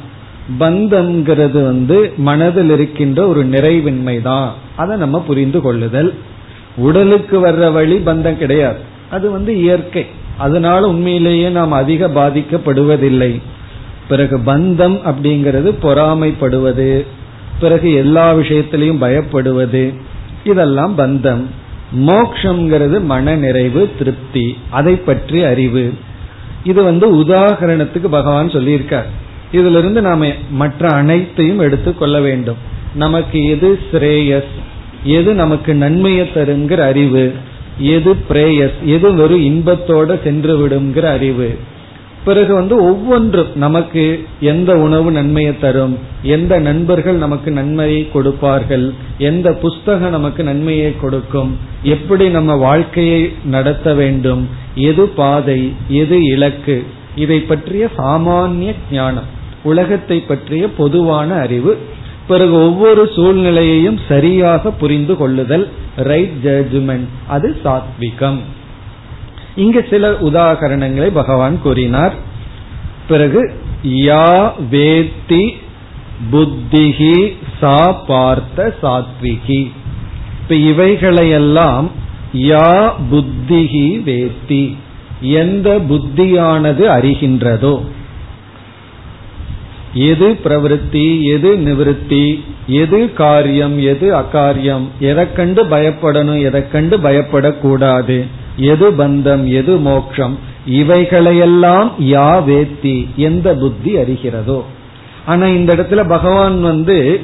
[0.60, 6.14] பந்தம்ங்கிறது வந்து மனதில் இருக்கின்ற ஒரு நிறைவின்மை தான் அதை நம்ம புரிந்து கொள்ளுதல்.
[6.76, 8.80] உடலுக்கு வர்ற வழி பந்தம் கிடையாது.
[9.10, 10.06] அது வந்து இயற்கை.
[10.38, 13.42] அதனால உண்மையிலேயே நாம் அதிக பாதிக்கப்படுவதில்லை.
[14.08, 17.06] பிறகு பந்தம் அப்படிங்கிறது பொறாமைப்படுவது.
[17.60, 19.94] பிறகு எல்லா விஷயத்திலையும் பயப்படுவது.
[20.44, 21.46] இதெல்லாம் பந்தம்.
[21.96, 24.58] மோக்ஷங்கிறது மன நிறைவு திருப்தி.
[24.70, 25.94] அதை பற்றி அறிவு.
[26.64, 29.06] இது வந்து உதாகரணத்துக்கு பகவான் சொல்லியிருக்கார்.
[29.52, 32.58] இதுல இருந்து நாம மற்ற அனைத்தையும் எடுத்து கொள்ள வேண்டும்.
[32.96, 34.60] நமக்கு எது ஸ்ரேயஸ்?
[35.04, 37.34] எது நமக்கு நன்மையை தருங்கிற அறிவு?
[37.80, 38.84] எது பிரேயஸ்?
[38.84, 41.56] எது வெறும் இன்பத்தோட சென்று விடுங்கிற அறிவு?
[42.28, 44.04] பிறகு வந்து ஒவ்வொன்றும் நமக்கு
[44.52, 45.96] எந்த உணவு நன்மையை தரும்
[46.36, 48.86] எந்த நண்பர்கள் நமக்கு நன்மையை கொடுப்பார்கள்
[49.30, 51.52] எந்த புஸ்தகம் நமக்கு நன்மையை கொடுக்கும்
[51.94, 54.44] எப்படி நம்ம வாழ்க்கையை நடத்த வேண்டும்
[54.90, 55.60] எது பாதை
[56.02, 56.78] எது இலக்கு
[57.16, 59.30] இதை பற்றிய சாமானிய ஞானம்
[59.64, 61.72] உலகத்தை பற்றிய பொதுவான அறிவு
[62.28, 65.66] பிறகு ஒவ்வொரு சூழ்நிலையையும் சரியாக புரிந்து கொள்ளுதல்
[66.10, 68.40] ரைட் ஜட்ஜ்மெண்ட் அது சாத்விகம்.
[69.58, 72.14] இங்கு சில உதாகரணங்களை பகவான் கூறினார்.
[73.08, 73.42] பிறகு
[73.84, 75.44] யா வேத்தி
[76.32, 79.62] புத்திகி சா பார்த்த சாத்விகி.
[80.42, 81.92] இப்ப இவைகளையெல்லாம்
[82.34, 84.64] யா புத்திகி வேத்தி
[85.22, 87.76] எந்த புத்தியானது அறிகின்றதோ.
[89.94, 92.26] எது பிரவருத்தி எது நிவிருத்தி
[92.68, 98.18] எது காரியம் எது அகாரியம் எதை கண்டு பயப்படணும் எதை கண்டு பயப்படக்கூடாது.
[98.58, 104.64] எது பந்தம் எது மோக்ஷம் இவைகளையெல்லாம் யா வேத்தி எந்த புத்தி அறிகிறதோ.
[105.26, 107.22] ஆனா இந்த இடத்துல பகவான் வந்து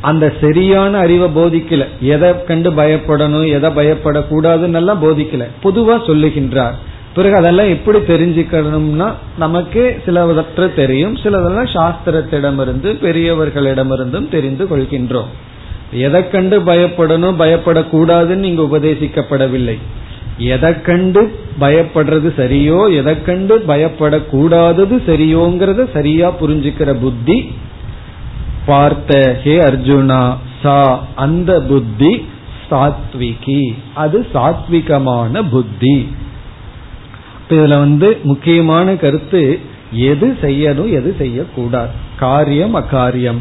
[0.00, 1.86] அந்த சரியான அறிவை போதிக்கல.
[2.00, 5.46] எதை கண்டு பயப்படணும் எதை பயப்படக்கூடாதுன்னு எல்லாம் போதிக்கல.
[5.64, 6.72] பொதுவா சொல்லுகின்றார்.
[7.14, 15.30] பிறகு அதெல்லாம் எப்படி தெரிஞ்சுக்கணும்னா நமக்கு சிலவற்றை தெரியும் சிலதெல்லாம் சாஸ்திரத்திடமிருந்து பெரியவர்களிடமிருந்தும் தெரிந்து கொள்கின்றோம்.
[15.92, 19.78] எதை கண்டு பயப்படணும் பயப்படக்கூடாதுன்னு இங்கு உபதேசிக்கப்படவில்லை.
[20.38, 27.52] எதை கண்டு பயப்படுறது சரியோ எதை கண்டு பயப்படக்கூடாதது சரியோங்கிறத சரியா புரிஞ்சுக்கிற புத்தி
[28.66, 32.26] பார்த்த ஹே அர்ஜுனா சா அந்த புத்தி
[32.70, 33.74] சாத்விகி.
[33.94, 36.08] அது சாத்விகமான புத்தி.
[37.50, 39.58] இதுல வந்து முக்கியமான கருத்து
[39.92, 41.90] எது செய்யணும் எது செய்யக்கூடாது.
[42.16, 43.38] காரியம் அக்காரியம்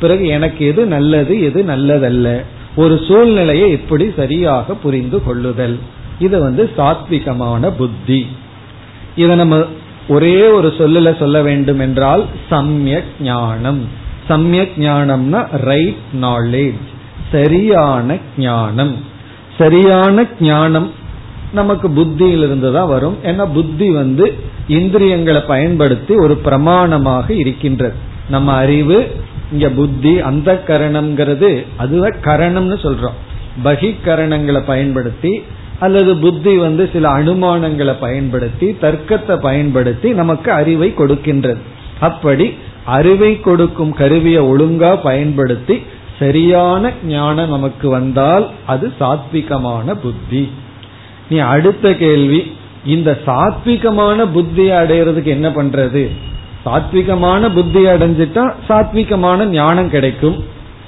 [0.00, 2.42] பிறகு எனக்கு எது நல்லது எது நல்லதல்ல.
[2.76, 5.78] ஒரு சூழ்நிலையை எப்படி சரியாக புரிந்து கொள்ளுதல்.
[6.18, 8.26] இது வந்து சாத்விகமான புத்தி.
[9.16, 9.64] இதை நம்ம
[10.08, 13.88] ஒரே ஒரு சொல்லுல சொல்ல வேண்டும் என்றால் சமயக் ஞானம்.
[14.28, 16.80] சமயக் ஞானம்னா ரைட் நாலேஜ்
[17.32, 18.94] சரியான ஞானம்.
[19.58, 20.90] சரியான ஞானம்
[21.52, 23.16] நமக்கு புத்தியிலிருந்து தான் வரும்.
[23.24, 24.34] ஏன்னா புத்தி வந்து
[24.68, 27.94] இந்திரியங்களை பயன்படுத்தி ஒரு பிரமாணமாக இருக்கின்றது.
[28.30, 29.16] நம்ம அறிவு
[29.52, 33.16] இங்க புத்தி அந்த கரணம்ங்கிறது அதுதான் கரணம்னு சொல்றோம்.
[33.64, 35.42] பகிகரணங்களை பயன்படுத்தி
[35.80, 41.62] அல்லது புத்தி வந்து சில அனுமானங்களை பயன்படுத்தி தர்க்கத்தை பயன்படுத்தி நமக்கு அறிவை கொடுக்கின்றது.
[42.00, 45.82] அப்படி அறிவை கொடுக்கும் கருவியை ஒழுங்கா பயன்படுத்தி
[46.18, 50.52] சரியான ஞானம் நமக்கு வந்தால் அது சாத்விகமான புத்தி.
[51.28, 52.52] நீ அடுத்த கேள்வி
[52.84, 56.08] இந்த சாத்விகமான புத்தியை அடையிறதுக்கு என்ன பண்றது?
[56.64, 60.44] சாத்விகமான புத்தி அடைஞ்சிட்டா சாத்விகமான ஞானம் கிடைக்கும்.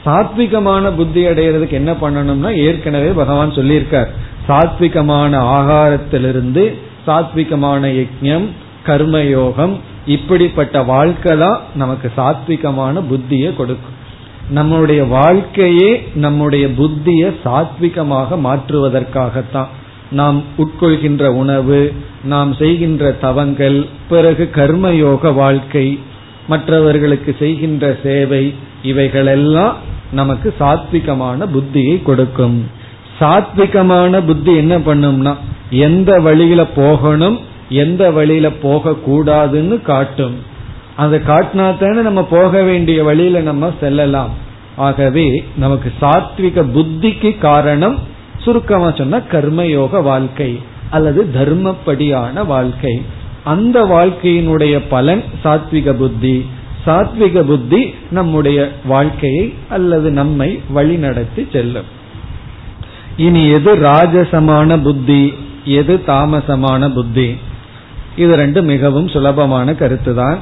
[0.07, 4.09] சாத்விகமான புத்தி அடையிறதுக்கு என்ன பண்ணணும்னா ஏற்கனவே பகவான் சொல்லியிருக்கார்.
[4.49, 6.75] சாத்விகமான ஆகாரத்திலிருந்து
[7.07, 8.47] சாத்விகமான யஜ்யம்
[8.87, 9.75] கர்மயோகம்
[10.07, 13.97] இப்படிப்பட்ட வாழ்க்கை தான் நமக்கு சாத்விகமான புத்தியை கொடுக்கும்.
[14.51, 19.67] நம்முடைய வாழ்க்கையே நம்முடைய புத்தியை சாத்விகமாக மாற்றுவதற்காகத்தான்.
[20.11, 21.93] நாம் உட்கொள்கின்ற உணவு
[22.25, 25.99] நாம் செய்கின்ற தவங்கள் பிறகு கர்மயோக வாழ்க்கை
[26.49, 29.77] மற்றவர்களுக்கு செய்கின்ற சேவை இவைகளெல்லாம்
[30.13, 32.59] நமக்கு சாத்விகமான புத்தியை கொடுக்கும்.
[33.21, 35.37] சாத்விகமான புத்தி என்ன பண்ணும்னா
[35.71, 40.37] எந்த வழியில போகணும் எந்த வழியில போக கூடாதுன்னு காட்டும்.
[40.97, 44.31] அதை காட்டினா தானே நம்ம போக வேண்டிய வழியில நம்ம செல்லலாம்.
[44.77, 47.99] ஆகவே நமக்கு சாத்விக புத்திக்கு காரணம்
[48.39, 50.59] சுருக்கமா சொன்னா கர்மயோக வாழ்க்கை
[50.91, 53.03] அல்லது தர்மப்படியான வாழ்க்கை.
[53.45, 56.47] அந்த வாழ்க்கையினுடைய பலன் சாத்விக புத்தி.
[56.87, 61.97] சாத்விக புத்தி நம்முடைய வாழ்க்கையை அல்லது நம்மை வழிநடத்தி செல்லும்.
[63.18, 65.22] இனி எது ராஜசமான புத்தி
[65.74, 67.30] எது தாமசமான புத்தி
[68.16, 70.40] இது ரெண்டு மிகவும் சுலபமான கருத்து தான்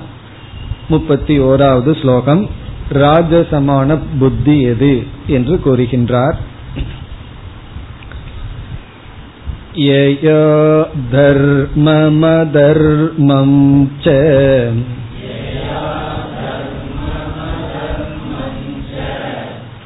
[0.89, 2.41] முப்பத்தி ஓராவது ஸ்லோகம்
[2.97, 4.93] ராஜசமான புத்தி எது
[5.28, 6.38] என்று கூறுகின்றார்
[9.76, 10.39] यया
[11.12, 12.62] धर्ममधर्मं
[14.04, 14.06] च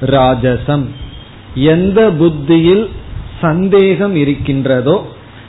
[0.00, 0.84] ராஜசம்.
[1.54, 2.88] எந்த புத்தியில்
[3.40, 4.96] சந்தேகம் இருக்கின்றதோ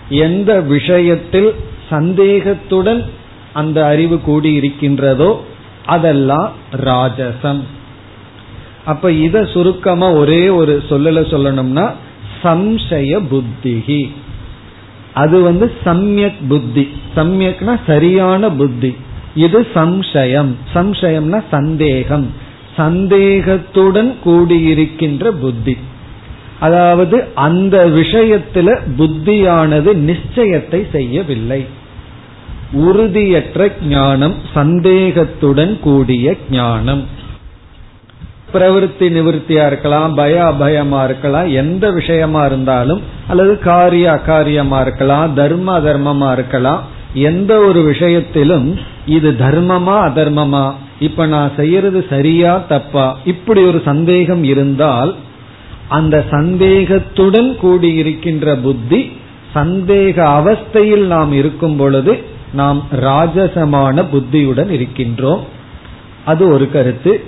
[0.10, 1.54] எந்த விஷயத்தில்
[1.89, 3.02] சந்தேகத்துடன்
[3.54, 5.41] அந்த அறிவு கூடி இருக்கின்றதோ
[5.86, 6.52] அதெல்லாம்
[6.84, 7.62] ராஜசம்.
[8.86, 11.86] அப்ப இத சுருக்கமா ஒரே ஒரு சொல்லல சொல்லணும்னா
[12.44, 14.12] சம்சய புத்திகி
[15.14, 16.90] அது வந்து சம்யக் புத்தி.
[17.16, 18.96] சம்யக்னா சரியான புத்தி.
[19.36, 20.52] இது சம்சயம்.
[20.74, 22.32] சம்சயம்னா சந்தேகம்.
[22.78, 25.78] சந்தேகத்துடன் கூடியிருக்கின்ற புத்தி.
[26.60, 31.66] அதாவது அந்த விஷயத்துல புத்தியானது நிச்சயத்தை செய்யவில்லை.
[32.74, 37.04] உறுதியற்ற ஞானம் சந்தேகத்துடன் கூடிய ஞானம்.
[38.56, 46.32] பிரவருத்தி நிவர்த்தியா இருக்கலாம் பய அபயமா இருக்கலாம் எந்த விஷயமா இருந்தாலும் அல்லது காரிய அகாரியமா இருக்கலாம் தர்ம அதர்மமா
[46.32, 50.74] இருக்கலாம் எந்த ஒரு விஷயத்திலும் இது தர்மமா அதர்மமா?
[51.00, 53.18] இப்ப நான் செய்யறது சரியா தப்பா?
[53.26, 55.15] இப்படி ஒரு சந்தேகம் இருந்தால்
[55.88, 59.12] அந்த சந்தேகத்துடன் கூடியிருக்கின்ற புத்தி
[59.56, 65.39] சந்தேக அவஸ்தையில் நாம் இருக்கும் பொழுது நாம் ராஜசமான புத்தியுடன் இருக்கின்றோம்.
[66.26, 67.24] அது ஒரு கருத்து.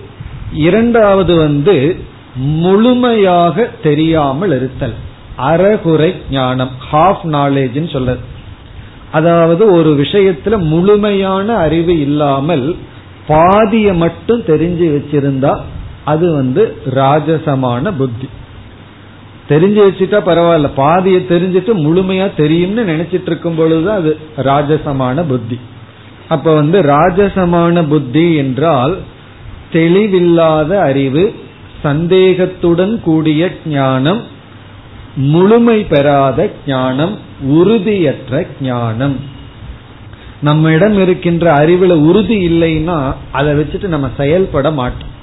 [0.53, 1.95] இரண்டாவது வந்து
[2.35, 4.93] முழுமையாக தெரியாமல் இருத்தல்.
[5.37, 8.19] அறகுறை ஞானம் ஹாஃப் நாலேஜ் சொல்றது.
[9.11, 12.75] அதாவது ஒரு விஷயத்துல முழுமையான அறிவு இல்லாமல்
[13.27, 15.57] பாதிய மட்டும் தெரிஞ்சு வச்சிருந்தா
[16.03, 18.29] அது வந்து ராஜசமான புத்தி.
[19.49, 20.69] தெரிஞ்சு வச்சுட்டா பரவாயில்ல.
[20.75, 25.59] பாதியை தெரிஞ்சுட்டு முழுமையா தெரியும்னு நினைச்சிட்டு இருக்கும் பொழுது அது ராஜசமான புத்தி.
[26.27, 28.97] அப்ப வந்து ராஜசமான புத்தி என்றால்
[29.73, 31.23] தெளிவில்லாத அறிவு
[31.83, 34.21] சந்தேகத்துடன் கூடிய ஞானம்
[35.31, 37.13] முழுமை பெறாத ஞானம்
[37.57, 39.15] உறுதியற்ற ஞானம்.
[40.47, 42.97] நம்மிடம் இருக்கின்ற அறிவுல உறுதி இல்லைன்னா
[43.31, 45.13] அதை வச்சுட்டு நம்ம செயல்பட மாட்டோம்.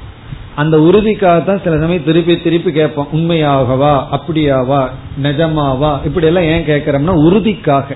[0.61, 4.83] அந்த உறுதிக்காக தான் சில சமயம் திருப்பி திருப்பி கேட்போம் உண்மையாகவா அப்படியாவா
[5.23, 7.89] நிஜமாவா இப்படி எல்லாம் ஏன் கேட்கிறோம்னா உறுதிக்காக.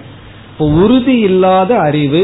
[0.50, 2.22] இப்போ உறுதி இல்லாத அறிவு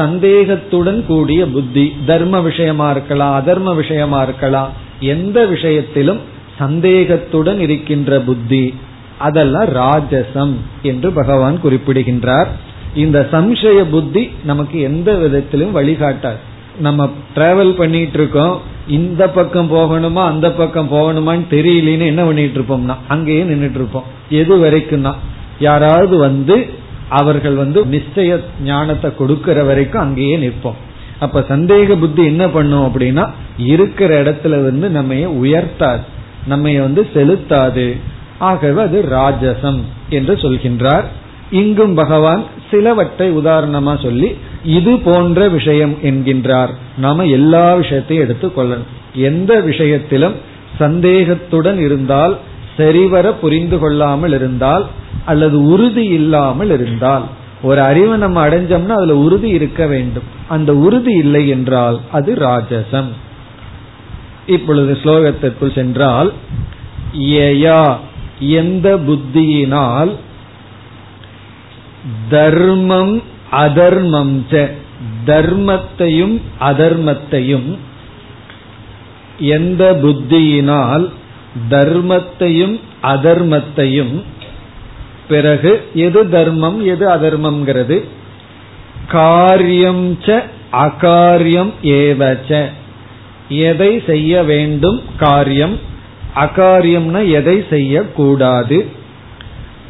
[0.00, 1.86] சந்தேகத்துடன் கூடிய புத்தி.
[2.06, 4.70] தர்ம விஷயமா இருக்கலாம் அதர்ம விஷயமா இருக்கலாம்
[5.14, 6.20] எந்த விஷயத்திலும்
[6.58, 8.64] சந்தேகத்துடன் இருக்கின்ற புத்தி.
[9.18, 12.50] அதெல்லாம் ராஜசம் என்று பகவான் குறிப்பிடுகின்றார்.
[12.94, 16.40] இந்த சம்சய புத்தி நமக்கு எந்த விதத்திலும் வழிகாட்டாது.
[16.80, 17.02] நம்ம
[17.36, 18.56] டிராவல் பண்ணிட்டு இருக்கோம்
[18.88, 24.08] இந்த பக்கம் போகணுமா அந்த பக்கம் போகணுமான்னு தெரியலன்னு என்ன பண்ணிட்டு இருப்போம்னா அங்கேயே நின்றுட்டு இருப்போம்
[24.40, 25.12] எது வரைக்கும்னா
[25.60, 26.56] யாராவது வந்து
[27.08, 30.78] அவர்கள் வந்து நிச்சய ஞானத்தை கொடுக்கிற வரைக்கும் அங்கேயே நிற்போம்.
[31.18, 36.00] அப்ப சந்தேக புத்தி என்ன பண்ணும் அப்படின்னா இருக்கிற இடத்துல வந்து நம்ம உயர்த்தாது
[36.46, 37.96] நம்ம வந்து செலுத்தாது.
[38.38, 41.04] ஆகவே அது ராஜசம் என்று சொல்கின்றார்.
[41.50, 46.68] இங்கும் பகவான் சிலவற்றை உதாரணமா சொல்லி இது போன்ற விஷயம் என்கின்றார்.
[46.96, 48.88] நாம எல்லா விஷயத்தையும் எடுத்துக்கொள்ளணும்.
[49.14, 50.34] எந்த விஷயத்திலும்
[50.78, 52.36] சந்தேகத்துடன் இருந்தால்
[52.78, 54.86] சரிவர புரிந்து கொள்ளாமல் இருந்தால்
[55.24, 57.26] அல்லது உறுதி இல்லாமல் இருந்தால்
[57.62, 60.26] ஒரு அறிவை நம்ம அடைஞ்சோம்னா அதுல உறுதி இருக்க வேண்டும்.
[60.48, 63.10] அந்த உறுதி இல்லை என்றால் அது ராஜசம்.
[64.46, 66.30] இப்பொழுது ஸ்லோகத்திற்குள் சென்றால்
[67.40, 67.80] ஏயா
[68.60, 70.12] எந்த புத்தியினால்
[72.30, 73.14] தர்மம்
[73.64, 74.34] அதர்மம்
[75.26, 77.68] தர்மத்தையும் அதர்மத்தையும்
[79.56, 81.04] எந்த புத்தியினால்
[81.70, 84.22] தர்மத்தையும் அதர்மத்தையும்
[85.28, 88.04] பிறகு எது தர்மம் எது அதர்மம்ங்கிறது?
[89.08, 92.64] காரியம் ச அகாரியம் ஏவச்ச
[93.48, 95.02] எதை செய்ய வேண்டும்?
[95.16, 95.78] காரியம்.
[96.36, 98.86] அகாரியம்னா எதை செய்யக்கூடாது?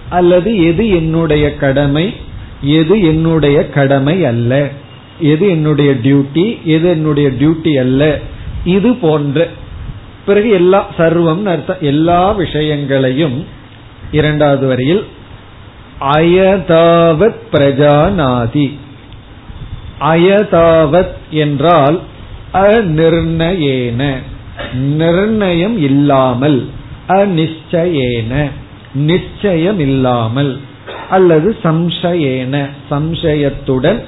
[0.08, 2.14] அல்லது எது என்னுடைய கடமை?
[2.62, 4.68] எது என்னுடைய கடமை அல்ல?
[5.20, 6.62] எது என்னுடைய டியூட்டி?
[6.62, 8.18] எது என்னுடைய டியூட்டி அல்ல?
[8.64, 9.48] இது போன்ற
[10.28, 11.76] பிறகு எல்லா சர்வம் அர்த்தம்.
[11.80, 13.46] எல்லா விஷயங்களையும்
[14.12, 15.04] இரண்டாவது வரையில்
[16.00, 18.66] அயதாவத் பிரஜாநாதி.
[20.00, 22.00] அயதாவத் என்றால்
[22.54, 24.14] அநிர்ணயேன.
[24.74, 26.70] நிர்ணயம் இல்லாமல்
[27.08, 28.50] அநிச்சயேன.
[28.94, 30.60] நிச்சயம் இல்லாமல்
[31.10, 32.68] அல்லது சம்சயேன.
[32.90, 34.00] சம்சயத்துடன்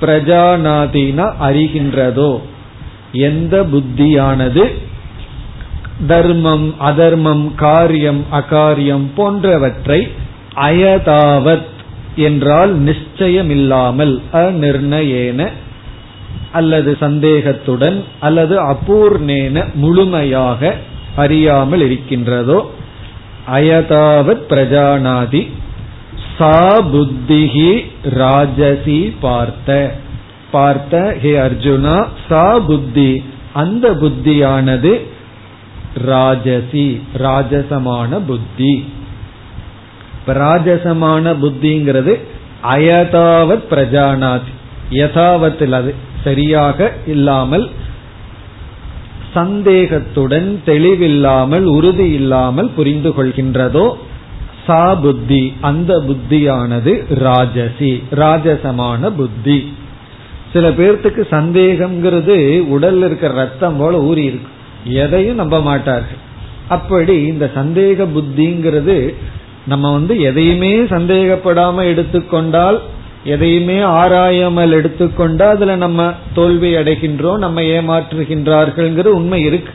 [0.00, 2.40] பிரஜாநாதினா அறிகின்றதோ?
[3.12, 4.85] எந்த புத்தியானது?
[6.06, 10.08] தர்மம் அதர்மம் காரியம் அகாரியம் போன்றவற்றை
[10.54, 11.70] அயதாவத்
[12.16, 15.50] என்றால் நிச்சயமில்லாமல் அநிர்ணயேன
[16.52, 20.74] அல்லது சந்தேகத்துடன் அல்லது அபூர்ணேன முழுமையாக
[21.16, 22.70] அறியாமல் இருக்கின்றதோ
[23.52, 25.50] அயதாவத் பிரஜானாதி
[26.38, 29.94] சா புத்திகி ராஜசி பார்த்த.
[30.50, 35.06] பார்த்த ஹே அர்ஜுனா சா புத்தி அந்த புத்தியானது
[36.04, 38.84] ராஜசி ராஜசமான புத்தி.
[40.26, 42.20] ராஜசமான புத்திங்கிறது
[42.62, 44.52] அயதாவத் பிரஜானாத்.
[44.90, 47.70] யதாவத்தில் அது சரியாக இல்லாமல்
[49.34, 53.92] சந்தேகத்துடன் தெளிவில்லாமல் உறுதி இல்லாமல் புரிந்து கொள்கின்றதோ
[54.66, 55.52] சா புத்தி.
[55.60, 59.72] அந்த புத்தியானது ராஜசி ராஜசமான புத்தி.
[60.52, 62.36] சில பேர்த்துக்கு சந்தேகம்ங்கிறது
[62.74, 64.54] உடல்ல இருக்கிற ரத்தம் போல ஊறி இருக்கு.
[64.90, 66.18] எதையும் நம்ப மாட்டார்கள்.
[66.68, 69.14] அப்படி இந்த சந்தேக புத்திங்கிறது
[69.66, 72.80] நம்ம வந்து எதையுமே சந்தேகப்படாம எடுத்துக்கொண்டால்
[73.24, 79.72] எதையுமே ஆராயாமல் எடுத்துக்கொண்டா அதுல நம்ம தோல்வி அடைகின்றோம் நம்ம ஏமாற்றுகின்றார்கள்ங்கிற உண்மை இருக்கு.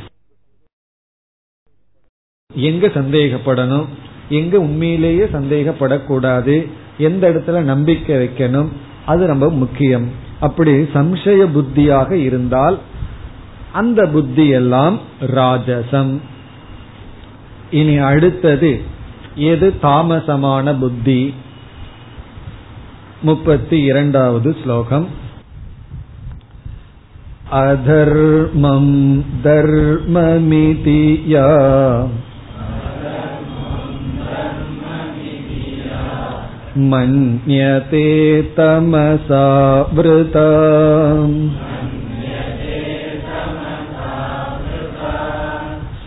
[2.54, 3.86] எங்க சந்தேகப்படணும்?
[4.30, 6.67] எங்க உண்மையிலேயே சந்தேகப்படக்கூடாது?
[6.97, 8.67] எந்த இடத்துல நம்பிக்கை வைக்கணும்?
[9.06, 10.10] அது ரொம்ப முக்கியம்.
[10.39, 12.80] அப்படி சம்சய புத்தியாக இருந்தால்
[13.72, 14.96] அந்த புத்தி எல்லாம்
[15.35, 16.12] ராஜசம்
[17.70, 18.72] இனி அடுத்தது
[19.44, 21.20] எது தாமசமான புத்தி
[23.22, 25.09] முப்பத்தி இரண்டாவது ஸ்லோகம்
[27.62, 28.94] அதர்மம்
[29.44, 31.50] தர்மமிதி யா
[36.78, 38.06] मन्यते
[38.56, 39.44] तमसा
[39.92, 40.48] वृता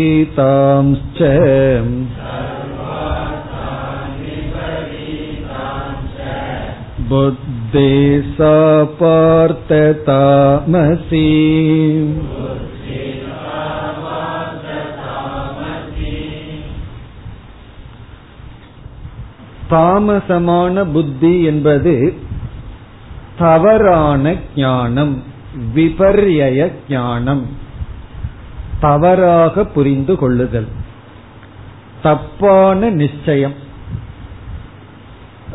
[7.08, 7.90] बुद्धे
[8.36, 8.54] सा
[9.00, 9.82] पार्थतामसि
[19.72, 21.94] தாமசமான புத்தி என்பது
[23.38, 25.14] தவறான ஞானம்
[25.75, 27.45] விபர்ய ஞானம்.
[28.79, 30.67] தவறாக புரிந்து கொள்ளுதல்.
[32.01, 33.53] தப்பான நிச்சயம்.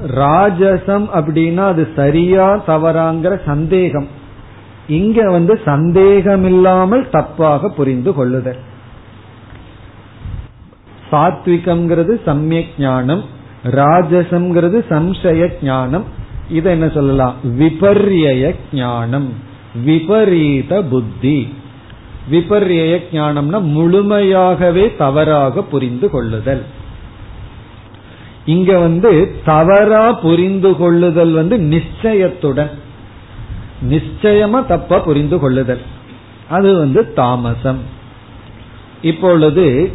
[0.06, 4.08] ராஜசம் அப்படின்னா அது சரியா தவறாங்கிற சந்தேகம்.
[4.88, 8.58] இங்க வந்து சந்தேகம் இல்லாமல் தப்பாக புரிந்து கொள்ளுதல்.
[11.10, 13.24] சாத்விகம்ங்கிறது சமயக் ஞானம்.
[13.64, 16.04] ராஜசம்ங்கிறது சம்சய ஞானம்.
[16.50, 17.34] இதை என்ன சொல்லலாம்?
[17.44, 19.50] விபர்ய ஞானம்.
[19.74, 21.54] விபரீத புத்தி.
[22.30, 26.64] விபர்ய ஞானம்னா முழுமையாகவே தவறாக புரிந்து கொள்ளுதல்.
[28.44, 32.70] இங்க வந்து தவறா புரிந்து கொள்ளுதல் வந்து நிச்சயத்துடன்.
[33.88, 35.80] நிச்சயமா தப்பா புரிந்து கொள்ளுதல்.
[36.48, 37.78] அது வந்து தாமசம்.
[39.02, 39.92] இப்பொழுது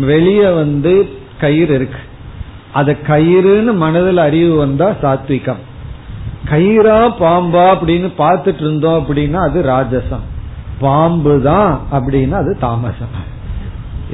[0.00, 1.98] வெளியே வந்து கயிறு இருக்கு.
[2.72, 5.68] அது கயிறுன்னு மனதில் அறிவு வந்தா சாத்விகம்.
[6.50, 10.24] கயிறா பாம்பா அப்படின்னு பார்த்துட்டு இருந்தோம் அப்படின்னா அது ராஜசம்.
[10.84, 13.14] பாம்பு தான் அப்படின்னா அது தாமசம்.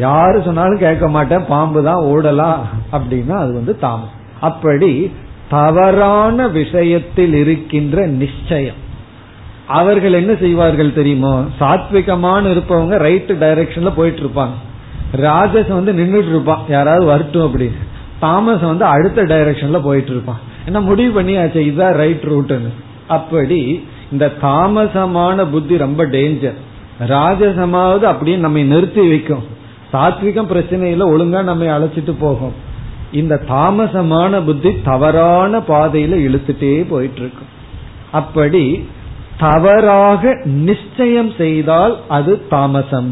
[0.05, 2.63] யாரு சொன்னாலும் கேட்க மாட்டேன் பாம்பு தான் ஓடலாம்
[2.97, 4.25] அப்படின்னா அது வந்து தாமசம்.
[4.49, 4.91] அப்படி
[5.51, 8.81] தவறான விஷயத்தில் இருக்கின்ற நிச்சயம்.
[9.79, 14.57] அவர்கள் என்ன செய்வார்கள் தெரியுமோ சாத்விகமான இருப்பவங்க ரைட் டைரக்ஷன்ல போயிட்டு இருப்பாங்க
[15.27, 17.81] ராஜசம் வந்து நின்றுட்டு இருப்பான் யாராவது வரட்டும் அப்படின்னு.
[18.25, 21.61] தாமஸ் வந்து அடுத்த டைரக்ஷன்ல போயிட்டு இருப்பான் என்ன முடிவு பண்ணியாச்சு?
[21.69, 22.71] இதுதான் ரைட் ரூட்னு
[23.09, 23.61] அப்படி
[24.13, 26.59] இந்த தாமசமான புத்தி ரொம்ப டேஞ்சர்
[27.09, 29.45] ராஜசமாவது அப்படியே நம்மை நிறுத்தி வைக்கும்.
[29.93, 32.55] சாத்விகம் பிரச்சனையில ஒழுங்கா நம்ம அழைச்சிட்டு போகும்.
[33.13, 37.53] இந்த தாமசமான புத்தி தவறான பாதையில இழுத்துட்டே போயிட்டு இருக்கும்
[38.13, 38.65] அப்படி
[39.39, 43.11] தவறாக நிச்சயம் செய்தால் அது தாமசம்.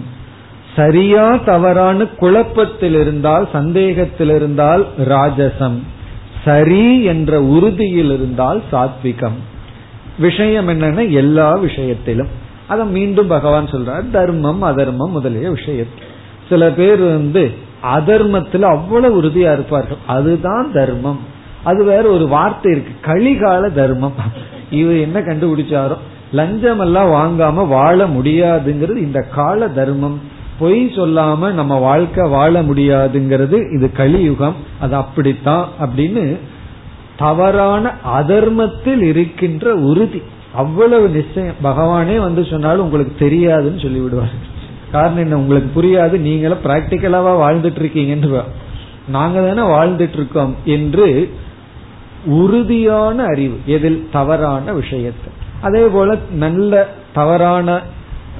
[0.76, 5.78] சரியா தவறான குழப்பத்தில் இருந்தால் சந்தேகத்தில் இருந்தால் ராஜசம்.
[6.44, 9.38] சரி என்ற உறுதியில் இருந்தால் சாத்விகம்.
[10.18, 12.28] விஷயம் என்னன்னா எல்லா விஷயத்திலும்.
[12.68, 16.04] அதை மீண்டும் பகவான் சொல்றார் தர்மம் அதர்மம் முதலிய விஷயத்தில்
[16.48, 17.50] சில பேர் வந்து
[17.96, 19.96] அதர்மத்துல அவ்வளவு உறுதியா இருப்பார்கள்.
[20.06, 21.20] அதுதான் தர்மம்.
[21.64, 23.12] அது வேற ஒரு வார்த்தை இருக்கு.
[23.12, 24.12] கலிகால தர்மம்.
[24.70, 25.96] இவர் என்ன கண்டுபிடிச்சாரோ?
[26.32, 30.20] லஞ்சம் எல்லாம் வாங்காம வாழ முடியாதுங்கிறது இந்த கால தர்மம்.
[30.58, 34.54] பொய் சொல்லாம நம்ம வாழ்க்கை வாழ முடியாதுங்கிறது இது கலியுகம்.
[34.80, 36.38] அது அப்படித்தான் அப்படின்னு
[37.16, 40.22] தவறான அதர்மத்தில் இருக்கின்ற உறுதி.
[40.54, 41.54] அவ்வளவு நிச்சயம்.
[41.64, 44.52] பகவானே வந்து சொன்னாலும் உங்களுக்கு தெரியாதுன்னு சொல்லி விடுவார்
[44.92, 45.36] காரணம் என்ன?
[45.36, 46.18] உங்களுக்கு புரியாது.
[46.18, 48.42] நீங்களும் பிராக்டிக்கலாவா வாழ்ந்துட்டு இருக்கீங்கன்னு
[49.08, 51.30] நாங்க தானே வாழ்ந்துட்டு இருக்கோம் என்று
[52.24, 53.58] உறுதியான அறிவு.
[53.66, 54.08] எதில்?
[54.12, 55.32] தவறான விஷயத்தை.
[55.60, 57.80] அதே போல நல்ல தவறான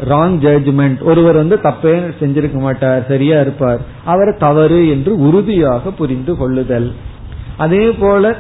[0.03, 3.81] ராங் ஜட்ஜ்மெண்ட் ஒருவர் வந்து தப்பே செஞ்சிருக்க மாட்டார் சரியா இருப்பார்.
[4.05, 6.93] அவர் தவறு என்று உறுதியாக புரிந்து கொள்ளுதல்.
[7.57, 8.35] அதே போல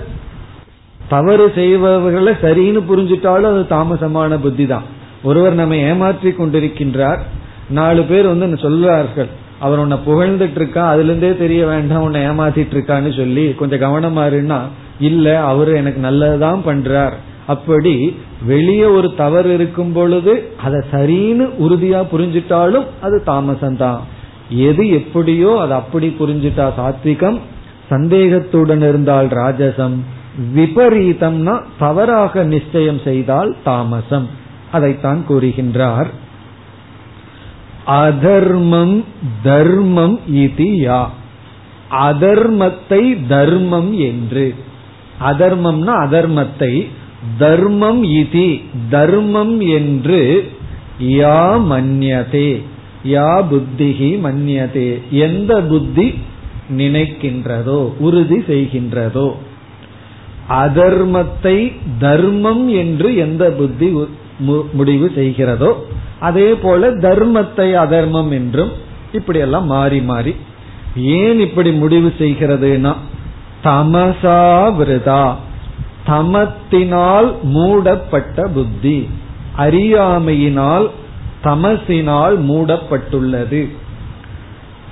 [1.08, 4.82] தவறு செய்பவர்களை சரின்னு புரிஞ்சுட்டாலும் அது தாமசமான புத்தி தான்
[5.22, 7.20] ஒருவர் நம்ம ஏமாற்றி கொண்டிருக்கின்றார்.
[7.68, 9.30] நாலு பேர் வந்து சொல்றார்கள்
[9.60, 14.68] அவர் உன்னை புகழ்ந்துட்டு இருக்கா அதுல இருந்தே தெரிய வேண்டாம் உன்னை ஏமாத்திட்டு இருக்கான்னு சொல்லி கொஞ்சம் கவனமா இருந்தா
[14.98, 17.14] இல்ல அவரு எனக்கு நல்லதுதான் பண்றார்.
[17.46, 23.98] அப்படி வெளியே ஒரு தவறு இருக்கும் பொழுது அதை சரின்னு உறுதியா புரிஞ்சிட்டாலும் அது தாமசம்தான்.
[24.48, 27.40] எது எப்படியோ அது அப்படி புரிஞ்சிட்டா சாத்விகம்
[27.88, 29.96] சந்தேகத்துடன் இருந்தால் ராஜசம்.
[30.54, 34.28] விபரீதம்னா தவறாக நிச்சயம் செய்தால் தாமசம்.
[34.72, 36.06] அதைத்தான் கூறுகின்றார்.
[37.86, 39.04] அதர்மம்
[39.42, 41.06] தர்மம் இது யா.
[41.90, 44.54] அதர்மத்தை தர்மம் என்று.
[45.20, 46.88] அதர்மம்னா அதர்மத்தை
[47.38, 48.60] தர்மம் இதி
[48.90, 50.50] தர்மம் என்று
[50.98, 52.62] யா மன்யதே
[53.04, 56.14] யா புத்திகி மன்யதே எந்த புத்தி
[56.68, 59.34] நினைக்கின்றதோ உறுதி செய்கின்றதோ.
[60.48, 63.92] அதர்மத்தை தர்மம் என்று எந்த புத்தி
[64.72, 65.86] முடிவு செய்கிறதோ
[66.18, 68.70] அதே போல தர்மத்தை அதர்மம் என்றும்
[69.12, 70.34] இப்படியெல்லாம் மாறி மாறி
[70.96, 72.94] ஏன் இப்படி முடிவு செய்கிறதுனா
[73.64, 75.36] தமசா விரதா
[76.06, 79.08] தமத்தினால் மூடப்பட்ட புத்தி.
[79.58, 80.90] அறியாமையினால்
[81.44, 83.68] தமசினால் மூடப்பட்டுள்ளது.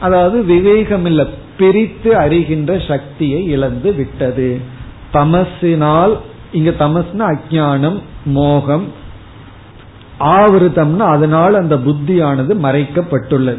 [0.01, 1.27] அதாவது விவேகம் இல்ல
[1.59, 4.61] பிரித்து அறிகின்ற சக்தியை இழந்து விட்டது.
[5.13, 6.17] தமசினால்
[6.53, 8.93] இங்க தமஸ்னா அஜானம் மோகம்
[10.21, 13.59] ஆவிருத்தம்னா அதனால் அந்த புத்தியானது மறைக்கப்பட்டுள்ளது.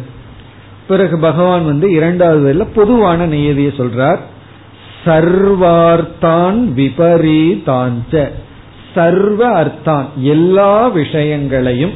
[0.88, 4.20] பிறகு பகவான் வந்து இரண்டாவது பொதுவான நியதியை சொல்றார்.
[5.06, 8.30] சர்வார்த்தான் விபரீதாஞ்ச.
[8.96, 10.06] சர்வ அர்த்தான்.
[10.16, 11.92] எல்லா விஷயங்களையும்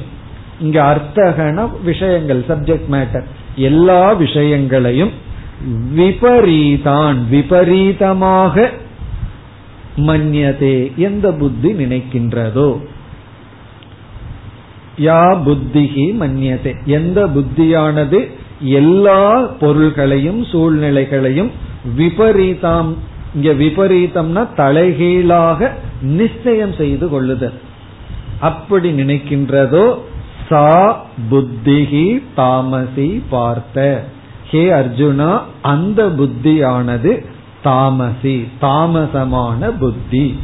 [0.61, 3.23] இங்க அர்த்தகன விஷயங்கள் சப்ஜெக்ட் மேட்டர்
[3.55, 5.11] எல்லா விஷயங்களையும்
[5.97, 7.27] விபரீதான்.
[7.29, 8.71] விபரீதமாக
[9.97, 12.79] மன்யதே எந்த புத்தி நினைக்கின்றதோ?
[14.99, 18.31] யா புத்திகி மன்யதே எந்த புத்தியானது?
[18.59, 21.51] எல்லா பொருள்களையும் சூழ்நிலைகளையும்
[21.95, 22.97] விபரீதம்.
[23.35, 27.53] இங்க விபரீதம்னா தலைகீழாக நிச்சயம் செய்து கொள்ளுதல்.
[28.39, 29.99] அப்படி நினைக்கின்றதோ?
[30.49, 34.05] சா புத்திகி தாமசி பார்த்த.
[34.49, 37.25] ஹே அர்ஜுனா அந்த புத்தியானது
[37.63, 40.39] தாமசி தாமசமான புத்தி.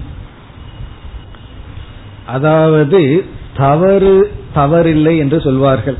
[2.26, 3.26] அதாவது
[3.58, 5.98] தவறு தவறில்லை என்று சொல்வார்கள்.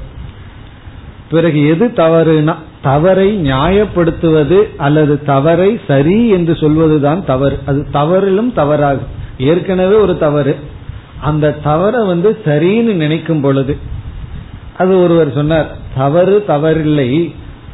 [1.32, 7.60] பிறகு எது தவறுனா தவறை நியாயப்படுத்துவது அல்லது தவறை சரி என்று சொல்வதுதான் தவறு.
[7.66, 9.12] அது தவறிலும் தவறாகும்.
[9.38, 10.56] ஏற்கனவே ஒரு தவறு.
[11.22, 13.78] அந்த தவறை வந்து சரின்னு நினைக்கும் பொழுது
[14.78, 17.10] அது ஒருவர் சொன்னார் தவறு தவறில்லை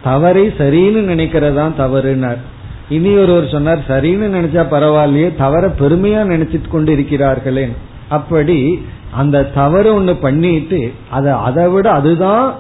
[0.04, 2.42] தவறை சரின்னு நினைக்கிறதான் தவறுனார்
[2.90, 7.66] இனி ஒருவர் சொன்னார் சரின்னு நினைச்சா பரவாயில்லையே தவற பெருமையா நினைச்சிட்டு கொண்டு இருக்கிறார்களே
[8.10, 12.56] அப்படி அந்த தவறு ஒண்ணு பண்ணிட்டு அதை அதை விட அதுதான்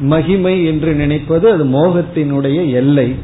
[0.00, 3.14] மகிமை என்று நினைப்பது அது மோகத்தினுடைய எல்லை.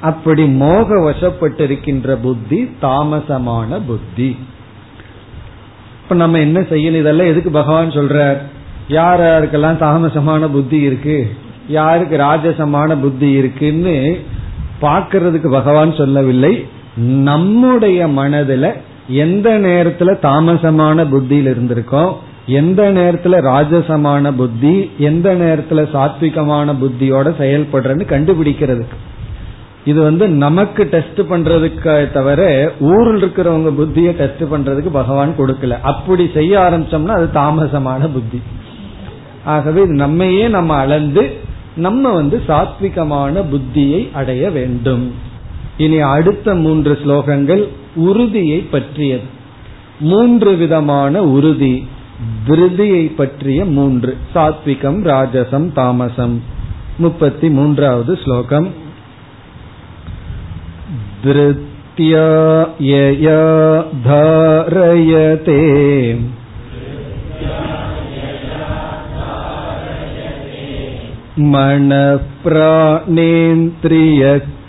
[0.00, 4.36] அப்படி மோக வசப்பட்டிருக்கின்ற புத்தி தாமசமான புத்தி.
[6.02, 6.98] இப்ப நம்ம என்ன செய்யணும்?
[6.98, 8.36] இதெல்லாம் எதுக்கு பகவான் சொல்றார்?
[8.88, 11.36] யார் யாருக்கெல்லாம் தாமசமான புத்தி இருக்கு?
[11.68, 14.18] யாருக்கு ராஜசமான புத்தி இருக்குன்னு
[14.82, 16.66] பார்க்கறதுக்கு பகவான் சொல்லவில்லை.
[16.96, 18.72] நம்முடைய மனதுல
[19.08, 22.12] எந்த நேரத்துல தாமசமான புத்தியில் இருந்திருக்கோம்?
[22.46, 28.96] எந்த நேரத்துல ராஜசமான புத்தி எந்த நேரத்துல சாத்விகமான புத்தியோட செயல்படுறன்னு கண்டுபிடிக்கிறதுக்கு
[29.84, 35.80] இது வந்து நமக்கு டெஸ்ட் பண்றதுக்கு தவிர ஊரில் இருக்கிறவங்க புத்தியை டெஸ்ட் பண்றதுக்கு பகவான் கொடுக்கல.
[35.80, 38.42] அப்படி செய்ய ஆரம்பிச்சோம்னா அது தாமசமான புத்தி.
[39.44, 41.36] ஆகவே நம்மையே நம்ம அளந்து
[41.76, 45.14] நம்ம வந்து சாத்விகமான புத்தியை அடைய வேண்டும்.
[45.76, 49.22] இனி அடுத்த மூன்று ஸ்லோகங்கள் உறுதியை பற்றியது.
[50.00, 51.86] மூன்று விதமான உறுதி.
[52.47, 56.35] திருதியை பற்றிய மூன்று சாத்விகம் ராஜசம் தாமசம்
[56.97, 58.69] முப்பத்தி மூன்றாவது ஸ்லோகம்
[61.23, 62.27] திருத்தியா
[62.89, 63.41] யயா
[64.05, 65.63] தாரயதே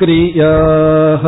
[0.03, 1.25] मनःप्राणेन्द्रियक्रियाः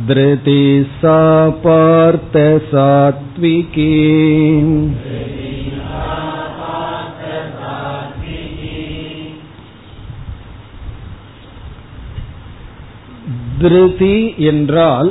[0.08, 0.64] धृति
[1.02, 2.38] सा पार्थ
[2.72, 3.94] सात्विकी
[13.62, 14.18] திருதி
[14.52, 15.10] என்றால்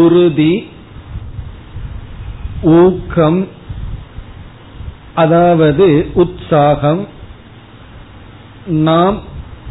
[0.00, 0.52] உறுதி
[2.63, 3.47] ஊக்கம்
[5.13, 7.07] அதாவது உற்சாகம்
[8.65, 9.19] நாம்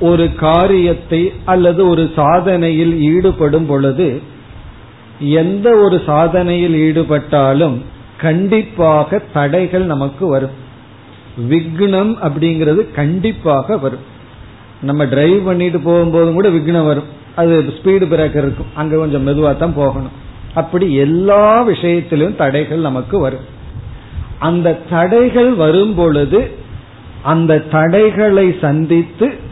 [0.01, 4.23] ஒரு காரியத்தை அல்லது ஒரு சாதனையில் ஈடுபடும் பொழுது
[5.19, 7.83] எந்த ஒரு சாதனையில் ஈடுபட்டாலும்
[8.17, 10.51] கண்டிப்பாக தடைகள் நமக்கு வரும்.
[11.51, 14.01] விக்னம் அப்படிங்கிறது கண்டிப்பாக வரும்.
[14.83, 17.05] நம்ம டிரைவ் பண்ணிட்டு போகும்போதும் கூட விக்னம் வரும்.
[17.37, 18.73] அது ஸ்பீடு பிரேக்கர் இருக்கும்.
[18.75, 20.29] அங்க கொஞ்சம் மெதுவாக தான் போகணும்.
[20.55, 23.59] அப்படி எல்லா விஷயத்திலும் தடைகள் நமக்கு வரும்.
[24.39, 26.51] அந்த தடைகள் வரும் பொழுது
[27.23, 29.49] அந்த தடைகளை சந்தித்து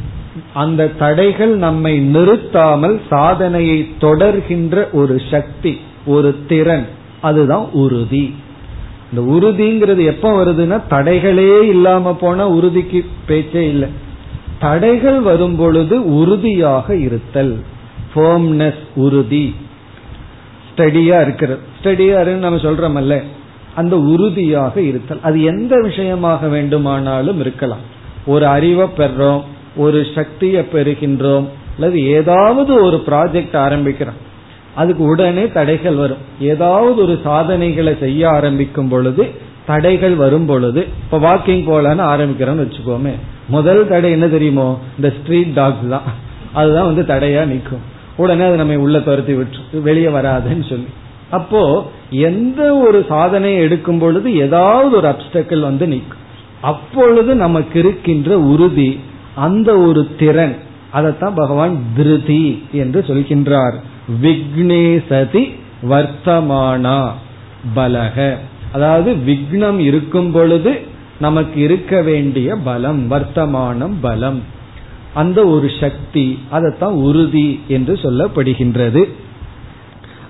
[0.55, 6.87] அந்த தடைகள் நம்மை நிறுத்தாமல் சாதனையை தொடர்கின்ற ஒரு சக்தி ஒரு திறன்
[7.21, 8.35] அதுதான் உறுதி.
[9.13, 13.89] இந்த உறுதிங்கிறது எப்ப வருதுன்னா தடைகளே இல்லாம போனா உறுதிக்கு பேச்சே இல்லை.
[14.61, 17.63] தடைகள் வரும் பொழுது உறுதியாக இருத்தல்
[18.15, 19.55] ஃபோம்னஸ் உறுதி.
[20.79, 21.61] ஸ்டடியா இருக்கிறது.
[21.83, 23.23] ஸ்டடியா நம்ம சொல்றோமல்ல.
[23.75, 25.19] அந்த உறுதியாக இருத்தல்.
[25.23, 27.97] அது எந்த விஷயமாக வேண்டுமானாலும் இருக்கலாம்.
[28.27, 29.43] ஒரு அறிவை பெறோம்
[29.77, 34.19] ஒரு சக்தியை பெறுகின்றோம் அல்லது ஏதாவது ஒரு ப்ராஜெக்ட் ஆரம்பிக்கிறோம்.
[34.75, 36.17] அதுக்கு உடனே தடைகள் வரும்.
[36.41, 39.27] ஏதாவது ஒரு சாதனைகளை செய்ய ஆரம்பிக்கும் பொழுது
[39.67, 43.13] தடைகள் வரும் பொழுது இப்ப வாக்கிங் போலான்னு ஆரம்பிக்கிறோம்னு வச்சுக்கோமே.
[43.49, 44.81] முதல் தடை என்ன தெரியுமோ?
[44.97, 46.03] இந்த ஸ்ட்ரீட் டாக்ஸ் தான்.
[46.53, 47.97] அதுதான் வந்து தடையா நிற்கும்.
[48.19, 50.91] உடனே அது நம்ம உள்ள துரத்தி விட்டு வெளியே வராதுன்னு சொல்லி.
[51.31, 51.63] அப்போ
[52.11, 56.25] எந்த ஒரு சாதனையை எடுக்கும் பொழுது ஏதாவது ஒரு அப்டக்கிள் வந்து நிற்கும்.
[56.61, 59.01] அப்பொழுது நமக்கு இருக்கின்ற உறுதி
[59.35, 60.57] அந்த ஒரு திறன்
[60.91, 63.77] அதைத்தான் பகவான் திருதி என்று சொல்கின்றார்.
[64.23, 65.43] விக்னேசதி
[65.91, 66.99] வர்த்தமானா
[67.77, 68.35] பலக.
[68.73, 70.73] அதாவது விக்னம் இருக்கும் பொழுது
[71.21, 74.43] நமக்கு இருக்க வேண்டிய பலம் வர்த்தமானம் பலம்.
[75.15, 79.09] அந்த ஒரு சக்தி அதைத்தான் உறுதி என்று சொல்லப்படுகின்றது.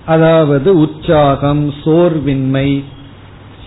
[0.04, 2.82] அதாவது உற்சாகம் சோர்வின்மை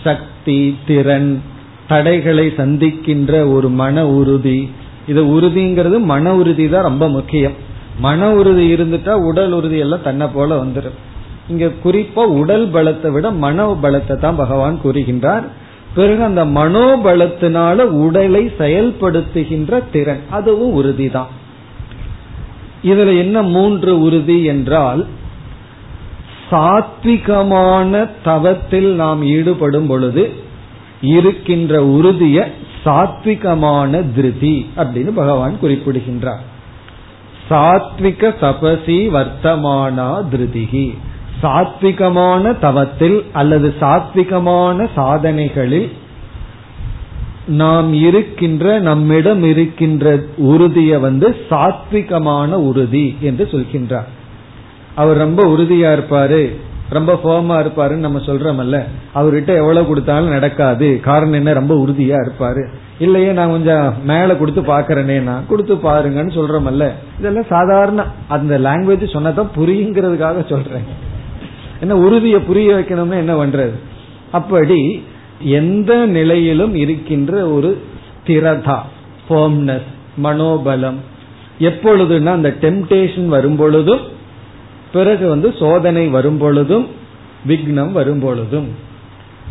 [0.03, 1.41] சக்தி திறன்
[1.88, 4.70] தடைகளை சந்திக்கின்ற ஒரு மன உறுதி.
[5.07, 7.53] இது உறுதிங்கிறது மன உறுதி தான் ரொம்ப முக்கியம்.
[7.99, 10.97] மன உறுதி இருந்துட்டா உடல் உறுதி எல்லாம் தன்னை போல வந்துடும்
[11.47, 15.45] இங்க குறிப்பா உடல் பலத்தை விட மன பலத்தை தான் பகவான் கூறுகின்றார்.
[15.96, 20.22] பிறகு அந்த மனோபலத்தினால உடலை செயல்படுத்துகின்ற திறன்.
[20.30, 21.32] அதுவும் உறுதிதான்.
[22.84, 25.08] இதுல என்ன மூன்று உறுதி என்றால்
[26.52, 30.32] சாத்விகமான தவத்தில் நாம் ஈடுபடும் பொழுது
[31.02, 32.52] இருக்கின்ற உறுதிய
[32.86, 36.50] சாத்விகமான திருதி அப்படின்னு பகவான் குறிப்பிடுகின்றார்.
[37.50, 40.98] சாத்விக தபசி வர்த்தமானா திருதிகி
[41.44, 45.92] சாத்விகமான தவத்தில் அல்லது சாத்விகமான சாதனைகளில்
[47.48, 54.08] நாம் இருக்கின்ற நம்மிடம் இருக்கின்ற உறுதியை வந்து சாத்விகமான உறுதி என்று சொல்கின்றார்.
[54.96, 56.56] அவர் ரொம்ப உறுதியா இருப்பாரு
[56.89, 58.84] ரொம்ப ஃபோமா இருப்பாருன்னு நம்ம சொல்றோம்ல
[59.16, 61.00] அவர்கிட்ட எவ்வளவு கொடுத்தாலும் நடக்காது.
[61.00, 61.54] காரணம் என்ன?
[61.54, 62.68] ரொம்ப உறுதியா இருப்பாரு.
[63.00, 69.50] இல்லையே நான் கொஞ்சம் மேல கொடுத்து பாக்குறேனே நான் கொடுத்து பாருங்கன்னு சொல்றோம்ல இதெல்லாம் சாதாரண அந்த லாங்குவேஜ் சொன்னதான்
[69.56, 71.10] புரியுங்கிறதுக்காக சொல்றேன்.
[71.82, 73.76] என்ன உறுதியை புரிய வைக்கணும்னா என்ன பண்றது?
[74.32, 74.82] அப்படி
[75.60, 77.70] எந்த நிலையிலும் இருக்கின்ற ஒரு
[78.18, 78.78] ஸ்திரதா
[79.28, 79.88] ஃபோம்னஸ்
[80.24, 81.00] மனோபலம்
[81.60, 84.04] எப்பொழுதுன்னா அந்த டெம்டேஷன் வரும் பொழுதும்
[84.94, 86.88] பிறகு வந்து சோதனை வரும் பொழுதும்
[87.48, 88.70] விக்னம் வரும் பொழுதும்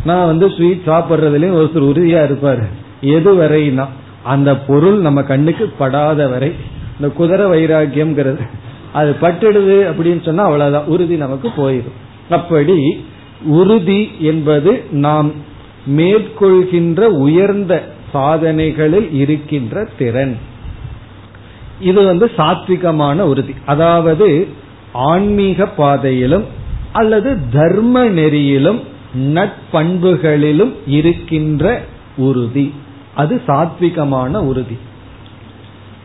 [0.04, 2.64] நான் வந்து ஸ்வீட் சாப்பிட்றதுலயும் ஒருத்தர் உறுதியா இருப்பாரு.
[3.00, 3.86] எது வரைனா
[4.22, 6.50] அந்த பொருள் நம்ம கண்ணுக்கு படாத வரை
[6.94, 8.44] இந்த குதிரை வைராக்கியம்ங்கிறது
[8.92, 10.86] அது பட்டுடுது அப்படின்னு சொன்னா அவ்வளவுதான்.
[10.86, 11.98] உறுதி நமக்கு போயிடும்.
[12.30, 13.04] அப்படி
[13.44, 15.32] உறுதி என்பது நாம்
[15.86, 20.38] மேற்கொள்கின்ற உயர்ந்த சாதனைகளில் இருக்கின்ற திறன்.
[21.80, 23.54] இது வந்து சாத்விகமான உறுதி.
[23.66, 24.48] அதாவது
[24.92, 26.44] ஆன்மீக பாதையிலும்
[26.92, 28.80] அல்லது தர்ம நெறியிலும்
[29.18, 31.84] நட்பண்புகளிலும் இருக்கின்ற
[32.16, 32.72] உறுதி.
[33.14, 34.76] அது சாத்விகமான உறுதி.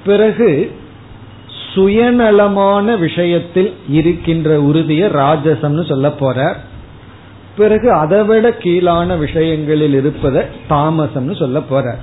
[0.06, 0.72] பிறகு
[1.76, 6.56] சுயநலமான விஷயத்தில் இருக்கின்ற உறுதியை ராஜசம்னு சொல்ல போறார்.
[7.58, 11.98] பிறகு அதைவிட கீழான விஷயங்களில் இருப்பத தாமசம்னு சொல்ல போறார்.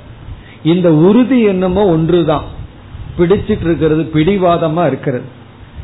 [0.62, 2.42] இந்த உறுதி என்னமோ ஒன்றுதான்.
[3.18, 5.24] பிடிச்சிட்டு இருக்கிறது பிடிவாதமா இருக்கிறது.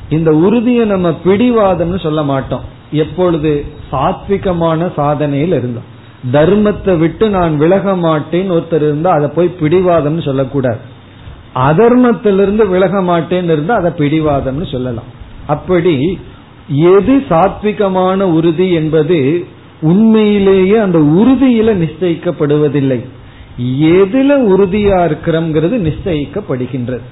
[0.08, 2.64] இந்த உறுதியை நம்ம பிடிவாதம்னு சொல்ல மாட்டோம்.
[2.90, 5.96] எப்பொழுது சாத்விகமான சாதனையில் இருந்தோம்.
[6.32, 10.96] தர்மத்தை விட்டு நான் விலக மாட்டேன்னு ஒருத்தர் இருந்தா அதை போய் பிடிவாதம்னு சொல்லக்கூடாது.
[11.66, 15.10] அதர்மத்திலிருந்து விலக மாட்டேன்னு இருந்தா அதை பிடிவாதம்னு சொல்லலாம்.
[15.46, 15.94] அப்படி
[16.94, 19.18] எது சாத்விகமான உறுதி என்பது
[19.80, 22.98] உண்மையிலேயே அந்த உறுதியில நிச்சயிக்கப்படுவதில்லை.
[23.98, 27.06] எதுல உறுதியா இருக்கிறோம்ங்கிறது நிச்சயிக்கப்படுகின்றது.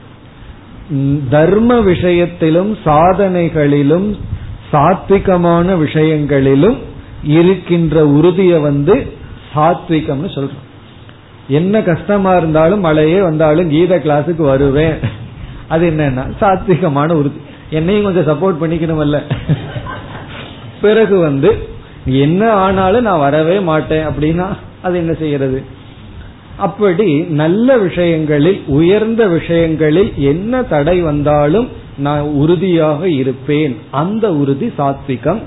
[1.30, 4.08] தர்ம விஷயத்திலும் சாதனைகளிலும்
[4.72, 6.78] சாத்விகமான விஷயங்களிலும்
[7.38, 8.94] இருக்கின்ற உறுதியை வந்து
[9.54, 10.65] சாத்விகம்னு சொல்றோம்.
[11.48, 14.94] என்ன கஷ்டமா இருந்தாலும் மழையே வந்தாலும் கீத கிளாஸுக்கு வருவேன்.
[15.68, 17.40] அது என்னன்னா சாத்விகமான உறுதி.
[17.70, 19.20] என்னையும் கொஞ்சம் சப்போர்ட் பண்ணிக்கணும்ல
[20.80, 21.68] பிறகு வந்து
[22.04, 24.46] என்ன ஆனாலும் நான் வரவே மாட்டேன் அப்படின்னா
[24.82, 25.62] அது என்ன செய்யறது?
[26.56, 31.68] அப்படி நல்ல விஷயங்களில் உயர்ந்த விஷயங்களில் என்ன தடை வந்தாலும்
[31.98, 33.76] நான் உறுதியாக இருப்பேன்.
[33.90, 35.42] அந்த உறுதி சாத்விகம்.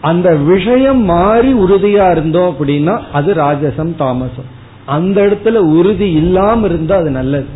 [0.00, 4.58] அந்த விஷயம் மாறி உறுதியா இருந்தோம் அப்படின்னா அது ராஜசம் தாமசம்.
[4.90, 7.46] அந்த இடத்துல உறுதி இல்லாம இருந்தா அது நல்லது.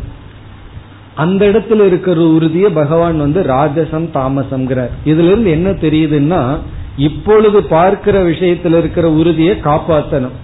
[1.15, 4.93] அந்த இடத்துல இருக்கிற உறுதியை பகவான் வந்து ராஜசம் தாமசம்ங்கிறார்.
[5.05, 6.57] இதுல இருந்து என்ன தெரியுதுன்னா
[6.97, 10.35] இப்பொழுது பார்க்கிற விஷயத்துல இருக்கிற உறுதியை காப்பாற்றணும்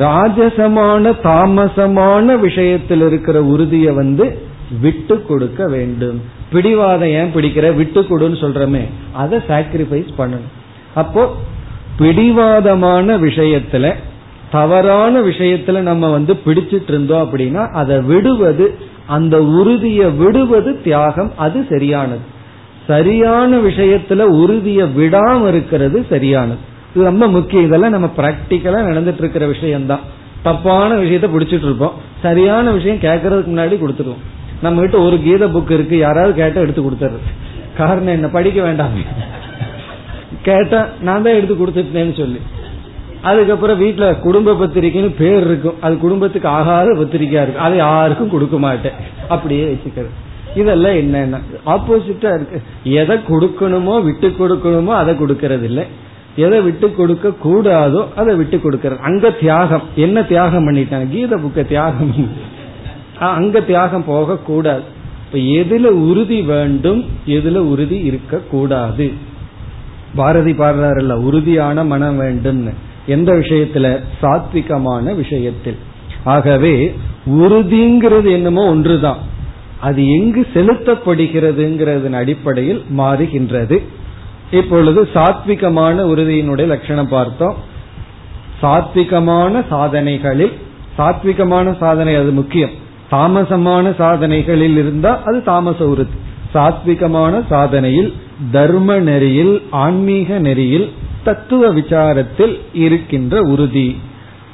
[0.00, 4.38] ராஜசமான தாமசமான விஷயத்தில் இருக்கிற உறுதியை வந்து
[4.80, 6.22] விட்டு கொடுக்க வேண்டும்.
[6.52, 7.74] பிடிவாதம் ஏன் பிடிக்கிற?
[7.74, 8.82] விட்டு கொடுன்னு சொல்றமே.
[9.12, 10.50] அதை சாக்ரிஃபைஸ் பண்ணணும்.
[10.94, 11.36] அப்போ
[11.98, 13.94] பிடிவாதமான விஷயத்துல
[14.54, 18.66] தவறான விஷயத்துல நம்ம வந்து பிடிச்சிட்டு இருந்தோம் அப்படின்னா அதை விடுவது
[19.06, 22.24] அந்த உறுதியை விடுவது தியாகம் அது சரியானது.
[22.86, 26.60] சரியான விஷயத்துல உறுதியை விடாம இருக்கிறது சரியானது.
[26.94, 27.64] இது ரொம்ப முக்கியம்.
[27.64, 30.04] இதெல்லாம் நம்ம பிராக்டிக்கலா நடந்துட்டு இருக்கிற விஷயம்தான்.
[30.42, 31.94] தப்பான விஷயத்த பிடிச்சிட்டு இருப்போம்.
[32.22, 34.22] சரியான விஷயம் கேட்கறதுக்கு முன்னாடி கொடுத்துருவோம்
[34.62, 35.96] நம்ம கிட்ட ஒரு கீத புக் இருக்கு.
[35.98, 37.20] யாராவது கேட்டா எடுத்து கொடுத்துறது
[37.76, 38.26] காரணம் என்ன?
[38.26, 38.98] படிக்க வேண்டாம்.
[40.42, 42.40] கேட்டா நான் தான் எடுத்து கொடுத்துட்டேன்னு சொல்லி.
[43.28, 45.78] அதுக்கப்புறம் வீட்டுல குடும்ப பத்திரிக்கைன்னு பேர் இருக்கும்.
[45.80, 47.66] அது குடும்பத்துக்கு ஆகாத பத்திரிக்கையா இருக்கும்.
[47.66, 48.96] அதை யாருக்கும் கொடுக்க மாட்டேன்.
[49.34, 50.14] அப்படியே வச்சுக்கிறது.
[50.60, 51.38] இதெல்லாம் என்னன்னா
[51.74, 52.58] ஆப்போசிட்டா இருக்கு.
[53.00, 55.84] எதை கொடுக்கணுமோ விட்டு கொடுக்கணுமோ அதை கொடுக்கறது இல்லை
[56.36, 59.00] எதை விட்டு கொடுக்க கூடாதோ அதை விட்டு கொடுக்கறது.
[59.08, 59.84] அங்க தியாகம்.
[60.06, 61.06] என்ன தியாகம் பண்ணிட்டாங்க?
[61.10, 62.14] கீத புக்க தியாகம்
[63.18, 64.84] அங்க தியாகம் போக கூடாது
[65.26, 67.00] இப்ப எதுல உறுதி வேண்டும்
[67.36, 69.06] எதுல உறுதி இருக்க கூடாது
[70.18, 72.72] பாரதி பாடுறாருல்ல உறுதியான மனம் வேண்டும்னு.
[73.06, 74.00] எந்த விஷயத்துல?
[74.22, 75.76] சாத்விகமான விஷயத்தில்.
[76.24, 76.94] ஆகவே
[77.26, 79.18] உறுதிங்கிறது என்னமோ ஒன்றுதான்.
[79.80, 83.82] அது எங்கு செலுத்தப்படுகிறதுங்கிறதன் அடிப்படையில் மாறுகின்றது.
[84.50, 87.56] இப்பொழுது சாத்விகமான உறுதியினுடைய லட்சணம் பார்த்தோம்.
[88.62, 90.52] சாத்விகமான சாதனைகளில்
[90.98, 92.70] சாத்விகமான சாதனை அது முக்கியம்.
[93.10, 96.12] தாமசமான சாதனைகளில் இருந்தா அது தாமச உறுதி.
[96.54, 98.12] சாத்விகமான சாதனையில்
[98.52, 100.92] தர்ம நெறியில் ஆன்மீக நெறியில்
[101.24, 103.98] தத்துவ விசாரத்தில் இருக்கின்ற உறுதி.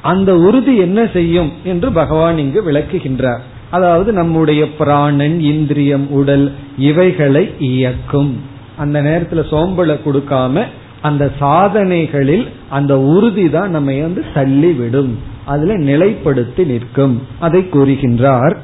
[0.03, 3.41] அந்த உறுதி என்ன செய்யும் என்று பகவான் இங்கு விளக்குகின்றார்.
[3.71, 8.41] அதாவது நம்முடைய பிராணன் இந்திரியம் உடல் இவைகளை இயக்கும்.
[8.77, 10.65] அந்த நேரத்துல சோம்பலை கொடுக்காம
[11.03, 15.11] அந்த சாதனைகளில் அந்த உறுதி தான் நம்மை வந்து தள்ளிவிடும்.
[15.45, 17.23] அதுல நிலைப்படுத்தி நிற்கும்.
[17.39, 18.57] அதை கூறுகின்றார்.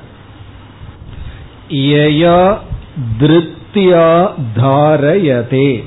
[3.20, 4.28] திருப்தியா
[4.62, 5.84] தாரயதே.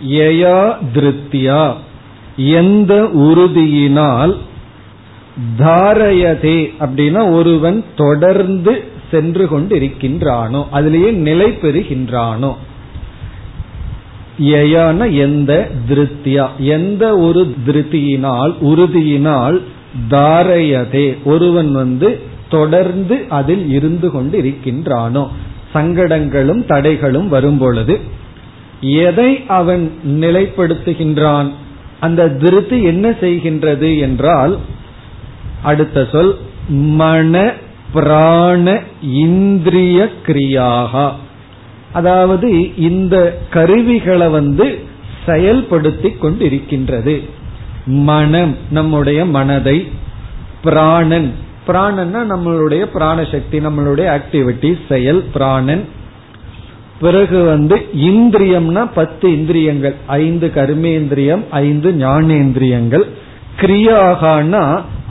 [0.00, 1.74] யயா திருத்தியா
[2.36, 4.34] எந்த உறுதியினால்
[5.58, 12.56] தாரயதே அப்படின்னா ஒருவன் தொடர்ந்து சென்று கொண்டிருக்கின்றானோ அதிலேயே நிலை பெறுகின்றானோ.
[14.38, 19.60] யயான எந்த திருத்தியா எந்த ஒரு திருத்தியினால் உறுதியினால்
[20.10, 25.28] தாரயதே ஒருவன் வந்து தொடர்ந்து அதில் இருந்து கொண்டு இருக்கின்றானோ
[25.74, 28.00] சங்கடங்களும் தடைகளும் வரும் பொழுது
[28.92, 31.50] எதை அவன் நிலைப்படுத்துகின்றான்?
[32.00, 34.58] அந்த திருத்தி என்ன செய்கின்றது என்றால்
[35.62, 37.52] அடுத்த சொல் மன
[37.92, 41.10] பிராண இந்திரிய கிரியாகா.
[41.92, 44.78] அதாவது இந்த கருவிகளை வந்து
[45.26, 47.28] செயல்படுத்தி கொண்டிருக்கின்றது.
[47.86, 49.88] மனம் நம்முடைய மனதை.
[50.62, 51.32] பிராணன்.
[51.66, 55.84] பிராணன்னா நம்மளுடைய பிராணசக்தி நம்மளுடைய ஆக்டிவிட்டி செயல் பிராணன்.
[57.00, 59.94] பிறகு வந்து இந்திரியம்னா பத்து இந்திரியங்கள்.
[60.06, 63.04] ஐந்து கர்மேந்திரியம் ஐந்து ஞானேந்திரியங்கள்.
[63.60, 64.62] கிரியாகனா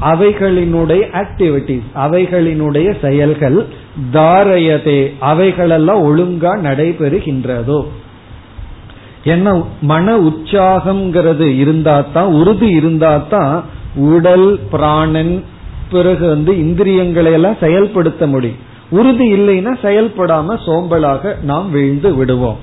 [0.02, 3.66] அவைகளினுடைய ஆக்டிவிட்டிஸ் அவைகளினுடைய செயல்கள்
[4.14, 7.80] தாரயதே அவைகளெல்லாம் ஒழுங்கா நடைபெறுகின்றதோ.
[9.24, 13.64] என்ன மன உற்சாகம்ங்கிறது இருந்தா தான் உறுதி இருந்தா தான்
[13.96, 15.44] உடல் பிராணன்
[15.92, 18.62] பிறகு வந்து இந்திரியங்களை எல்லாம் செயல்படுத்த முடியும்.
[18.90, 22.58] உறுதி இல்லைன்னா செயல்படாம சோம்பலாக நாம் வீழ்ந்து விடுவோம்.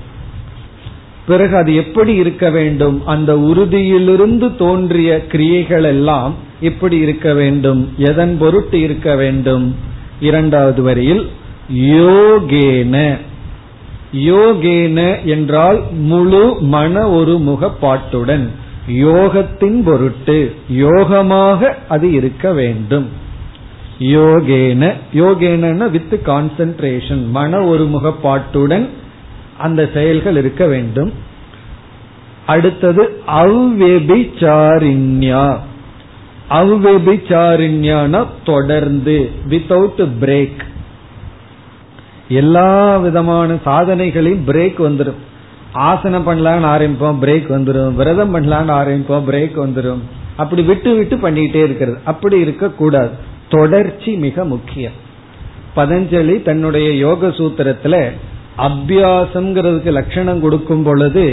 [1.27, 3.05] பிறகு அது எப்படி இருக்க வேண்டும்?
[3.05, 7.93] அந்த உறுதியிலிருந்து தோன்றிய கிரியைகள் எல்லாம் எப்படி இருக்க வேண்டும்?
[7.97, 9.75] எதன் பொருட்டு இருக்க வேண்டும்?
[10.19, 11.29] இரண்டாவது வரியில்
[11.75, 13.17] யோகேன.
[14.15, 18.49] யோகேன என்றால் முழு மன ஒரு முகப்பாட்டுடன்
[18.91, 23.07] யோகத்தின் பொருட்டு யோகமாக அது இருக்க வேண்டும்.
[24.01, 28.87] யோகேன யோகேன வித் கான்சென்ட்ரேஷன் மன ஒருமுகப்பாட்டுடன்
[29.57, 31.13] அந்த செயல்கள் இருக்க வேண்டும்.
[32.45, 35.57] அடுத்தது அவ்வெபிச்சாரிண்யா.
[36.49, 40.63] அவ்வெபிச்சாரிண்யான தொடர்ந்து வித்தவுட் பிரேக்
[42.27, 45.15] எல்லா விதமான சாதனைகளையும் பிரேக் வந்துடும்
[45.73, 49.99] ஆசனம் பண்ணலான்னு ஆரம்பிப்போம் பிரேக் வந்துடும் விரதம் பண்ணலான்னு ஆரம்பிப்போம் பிரேக் வந்துடும்
[50.35, 51.97] அப்படி விட்டு விட்டு பண்ணிட்டே இருக்கிறது.
[52.03, 54.97] அப்படி இருக்க கூடாது தொடர்ச்சி மிக முக்கியம்.
[55.75, 57.95] பதஞ்சலி தன்னுடைய யோக சூத்திரத்துல
[58.57, 61.25] அபியாசம்ங்கிறதுக்கு லட்சணம் கொடுக்கும் பொழுது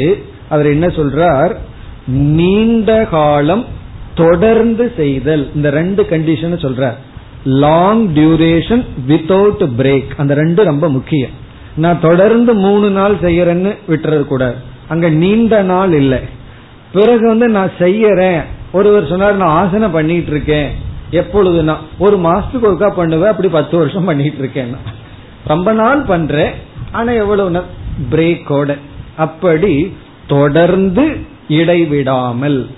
[0.48, 1.52] அவர் என்ன சொல்றார்?
[2.06, 3.64] நீண்ட காலம்
[4.14, 5.50] தொடர்ந்து செய்தல்.
[5.54, 6.96] இந்த ரெண்டு கண்டிஷன் சொல்றார்.
[7.44, 11.34] லாங் டியூரேஷன் வித்தவுட் பிரேக் அந்த ரெண்டு ரொம்ப முக்கியம்.
[11.76, 14.54] நான் தொடர்ந்து மூணு நாள் செய்யறேன்னு விட்டுறது கூடாது
[14.88, 16.18] அங்க நீண்ட நாள் இல்லை.
[16.92, 18.40] பிறகு வந்து நான் செய்யறேன்.
[18.72, 20.86] ஒருவர் சொன்னார் நான் ஆசனம் பண்ணிட்டு இருக்கேன்.
[21.10, 24.76] எப்பொழுதுனா ஒரு மாசத்துக்கு ஒருக்கா பண்ணுவேன் அப்படி பத்து வருஷம் பண்ணிட்டு இருக்கேன்.
[25.44, 26.52] ரொம்ப நாள் பண்றேன்
[26.92, 27.64] ஆனா எவ்வளவு
[28.10, 28.78] பிரேக்கோட.
[29.16, 29.96] அப்படி
[30.26, 31.16] தொடர்ந்து
[31.48, 32.70] இடைவிடாமல்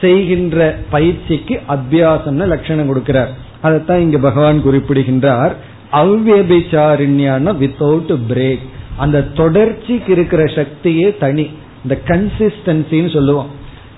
[0.00, 3.28] செய்கின்ற பயிற்சிக்கு அத்தியாசம்னு லட்சணம் கொடுக்கிறார்.
[3.60, 5.56] அதைத்தான் இங்க பகவான் குறிப்பிடுகின்றார்.
[5.92, 8.64] அவ்வியபிச்சாரியான வித்தவுட் பிரேக்
[8.96, 11.50] அந்த தொடர்ச்சிக்கு இருக்கிற சக்தியே தனி.
[11.82, 13.46] இந்த கன்சிஸ்டன்சின்னு சொல்லுவோம்.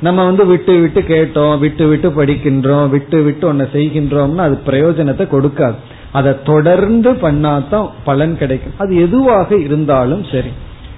[0.01, 5.75] நம்ம வந்து விட்டு விட்டு கேட்டோம் விட்டு விட்டு படிக்கின்றோம் விட்டு விட்டு ஒன்ன செய்கின்றோம்னா அது பிரயோஜனத்தை கொடுக்காது.
[6.13, 8.73] அதை தொடர்ந்து பண்ணாதான் பலன் கிடைக்கும்.
[8.79, 10.49] அது எதுவாக இருந்தாலும் சரி.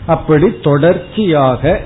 [0.07, 1.81] அப்படி தொடர்ச்சியாக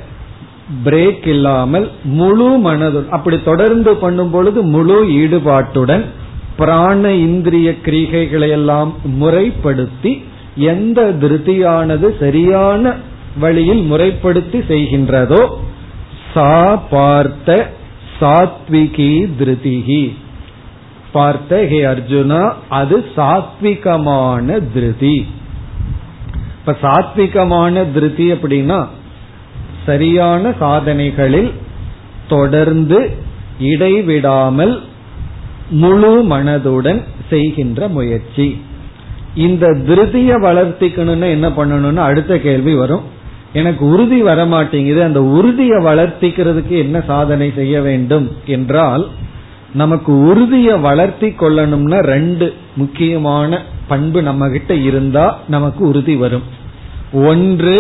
[0.84, 6.04] பிரேக் இல்லாமல் முழு மனதுடன் அப்படி தொடர்ந்து பண்ணும் பொழுது முழு ஈடுபாட்டுடன்
[6.56, 10.12] பிராண இந்திரிய கிரிகைகளை எல்லாம் முறைப்படுத்தி
[10.56, 12.94] எந்த திருத்தியானது சரியான
[13.40, 15.42] வழியில் முறைப்படுத்தி செய்கின்றதோ
[16.34, 16.50] சா
[16.90, 17.56] பார்த்த
[18.20, 20.04] சாத்விகி திருதிகி
[21.12, 25.16] பார்த்த ஹே அர்ஜுனா அது சாத்விகமான திருதி.
[26.58, 28.78] இப்ப சாத்விகமான திருதி அப்படின்னா
[29.86, 31.50] சரியான சாதனைகளில்
[32.28, 32.98] தொடர்ந்து
[33.58, 34.74] இடைவிடாமல்
[35.82, 38.48] முழு மனதுடன் செய்கின்ற முயற்சி.
[39.34, 43.04] இந்த திருதிய வளர்த்திக்கணும்னு என்ன பண்ணணும்னு அடுத்த கேள்வி வரும்.
[43.54, 49.04] எனக்கு உறுதி வர மாட்டேங்குது அந்த உறுதியை வளர்த்திக்கிறதுக்கு என்ன சாதனை செய்ய வேண்டும் என்றால்
[49.72, 52.46] நமக்கு உறுதியை வளர்த்தி கொள்ளணும்னா ரெண்டு
[52.76, 56.44] முக்கியமான பண்பு நம்ம கிட்ட இருந்தா நமக்கு உறுதி வரும்.
[57.12, 57.76] ஒன்று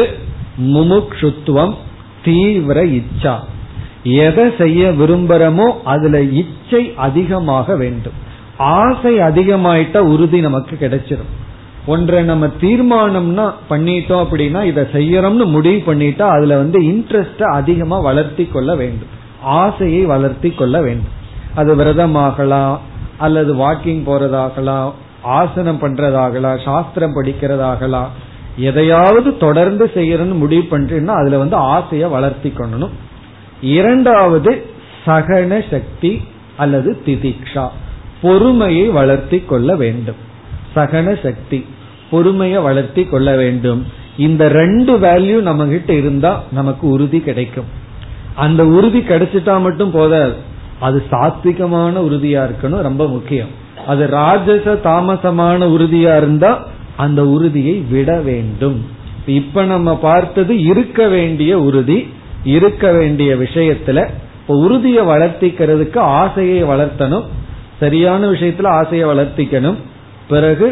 [0.74, 1.74] முமுக்ஷுத்துவம்
[2.24, 3.34] தீவிர இச்சா.
[4.02, 8.18] எதை செய்ய விரும்புறமோ அதுல இச்சை அதிகமாக வேண்டும்.
[8.56, 11.32] ஆசை அதிகமாயிட்டா உறுதி நமக்கு கிடைச்சிடும்
[11.86, 18.76] ஒன்றை நம்ம தீர்மானம்னா பண்ணிட்டோம் அப்படின்னா இதை செய்யறோம்னு முடிவு பண்ணிட்டா அதுல வந்து இன்ட்ரெஸ்ட அதிகமா வளர்த்தி கொள்ள
[18.76, 19.08] வேண்டும்.
[19.42, 21.22] ஆசையை வளர்த்தி கொள்ள வேண்டும்.
[21.54, 22.78] அது விரதமாகலாம்
[23.18, 28.06] அல்லது வாக்கிங் போறதாகலாம் ஆசனம் பண்றதாகலாம் சாஸ்திரம் படிக்கிறதாகலாம்
[28.56, 32.90] எதையாவது தொடர்ந்து செய்யறன்னு முடிவு பண்றேன்னா அதுல வந்து ஆசையை வளர்த்தி கொள்ளணும்.
[33.60, 34.66] இரண்டாவது
[35.06, 36.22] சகன சக்தி
[36.56, 37.68] அல்லது திதிக்ஷா.
[38.22, 40.32] பொறுமையை வளர்த்தி கொள்ள வேண்டும்.
[40.76, 41.66] சகன சக்தி
[42.10, 43.86] பொறுமையை வளர்த்தி கொள்ள வேண்டும்.
[44.16, 47.64] இந்த ரெண்டு வேல்யூ நம்ம கிட்ட இருந்தா நமக்கு உறுதி கிடைக்கும்.
[48.34, 50.34] அந்த உறுதி கிடைச்சிட்டா மட்டும் போதாது.
[50.80, 53.48] அது சாத்விகமான உறுதியா இருக்கணும் ரொம்ப முக்கியம்.
[53.86, 56.66] அது ராஜச தாமசமான உறுதியா இருந்தா
[56.96, 58.86] அந்த உறுதியை விட வேண்டும்.
[59.26, 62.08] இப்ப நம்ம பார்த்தது இருக்க வேண்டிய உறுதி
[62.44, 64.08] இருக்க வேண்டிய விஷயத்துல
[64.40, 67.24] இப்ப உறுதியை வளர்த்திக்கிறதுக்கு ஆசையை வளர்த்தணும்.
[67.80, 69.76] சரியான விஷயத்துல ஆசையை வளர்த்திக்கணும்.
[70.27, 70.67] பிறகு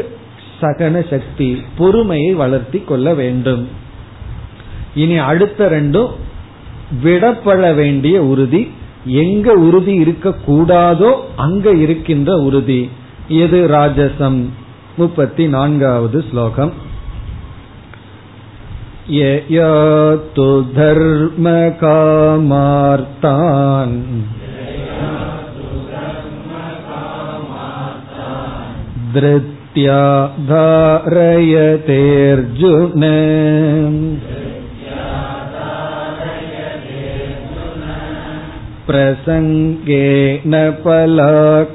[0.61, 3.63] சகன சக்தி பொறுமையை வளர்த்தி கொள்ள வேண்டும்
[4.95, 6.11] இனி அடுத்த ரெண்டும்
[7.03, 8.61] விடப்பட வேண்டிய உறுதி
[9.23, 12.81] எங்க உறுதி இருக்க கூடாதோ அங்க இருக்கின்ற உறுதி
[13.38, 14.39] எது ராஜசம்
[14.97, 16.73] முப்பத்தி நான்காவது ஸ்லோகம்
[19.09, 21.67] ययातु धर्मकामार्तान्
[29.15, 30.01] धृत्या
[30.49, 31.83] धारयतेऽर्जुन
[38.88, 41.67] प्रसङ्गेन फलाकाङ्क्षीम्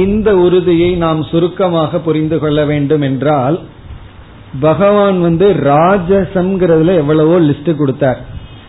[0.00, 3.58] இந்த உறுதியை நாம் சுருக்கமாக புரிந்து கொள்ள வேண்டும் என்றால்
[4.60, 8.20] பகவான் வந்து ராஜசம்ங்கிறதுல எவ்வளவோ லிஸ்ட் கொடுத்தார்.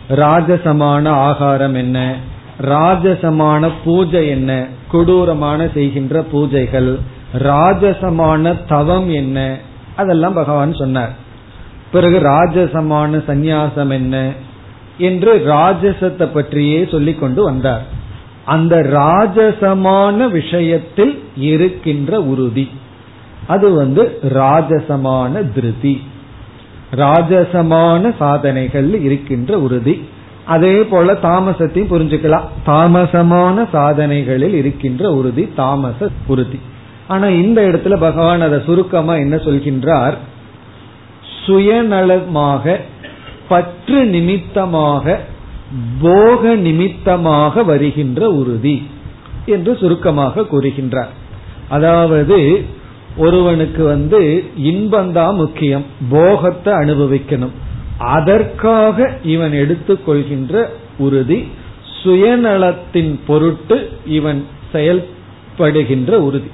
[0.09, 2.15] ராஜசமான ஆகாரம் என்ன?
[2.61, 4.67] ராஜசமான பூஜை என்ன?
[4.91, 6.91] கொடூரமான செய்கின்ற பூஜைகள்.
[7.39, 9.57] ராஜசமான தவம் என்ன?
[9.95, 11.13] அதெல்லாம் பகவான் சொன்னார்.
[11.91, 14.31] பிறகு ராஜசமான சந்நியாசம் என்ன?
[14.97, 17.85] என்று ராஜசத்தை பற்றியே சொல்லிக் கொண்டு வந்தார்.
[18.45, 22.69] அந்த ராஜசமான விஷயத்தில் இருக்கின்ற உறுதி.
[23.47, 26.01] அது வந்து ராஜசமான திருதி.
[26.95, 30.07] ராஜசமான சாதனைகள் இருக்கின்ற உறுதி.
[30.45, 32.47] அதே போல தாமசத்தையும் புரிஞ்சுக்கலாம்.
[32.65, 36.59] தாமசமான சாதனைகளில் இருக்கின்ற உறுதி தாமச உறுதி.
[37.07, 40.13] ஆனா இந்த இடத்துல பகவான் அதை சுருக்கமா என்ன சொல்கின்றார்?
[41.45, 42.77] சுயநலமாக
[43.47, 45.19] பற்று நிமித்தமாக
[46.01, 48.83] போக நிமித்தமாக வருகின்ற உறுதி
[49.45, 51.11] என்று சுருக்கமாக கூறுகின்றார்.
[51.69, 52.65] அதாவது
[53.17, 57.55] ஒருவனுக்கு வந்து இன்பந்தான் முக்கியம் போகத்தை அனுபவிக்கணும்.
[57.97, 60.65] அதற்காக இவன் எடுத்துக்கொள்கின்ற
[60.97, 61.47] உறுதி
[62.03, 66.49] சுயநலத்தின் பொருட்டு இவன் செயல்படுகின்ற உறுதி.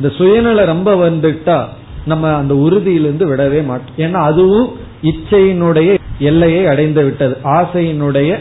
[0.00, 1.64] இந்த சுயநலம் ரொம்ப வந்துட்டா
[2.06, 3.96] நம்ம அந்த உறுதியிலிருந்து விடவே மாட்டோம்.
[3.96, 4.68] ஏன்னா அதுவும்
[5.02, 7.36] இச்சையினுடைய எல்லையை அடைந்து விட்டது.
[7.44, 8.38] ஆசையினுடைய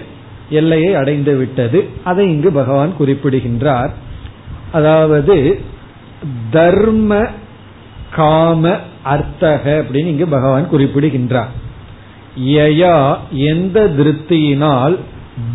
[0.49, 1.87] எல்லையை அடைந்து விட்டது.
[2.03, 3.93] அதை இங்கு பகவான் குறிப்பிடுகின்றார்.
[4.71, 5.59] அதாவது
[6.51, 7.25] தர்ம
[8.15, 11.49] காம அர்த்தக அப்படின்னு இங்கு பகவான் குறிப்பிடுகின்றார்.
[12.45, 14.97] யயா எந்த திருப்தியினால்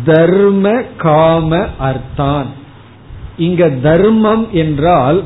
[0.03, 2.45] தர்ம காம அர்த்தான்.
[3.37, 5.23] இங்க தர்மம் என்றால்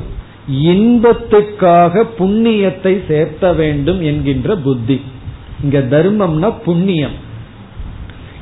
[0.54, 5.02] இன்பத்துக்காக புண்ணியத்தை சேர்த்த வேண்டும் என்கின்ற புத்தி.
[5.64, 7.16] இங்க தர்மம்னா புண்ணியம்.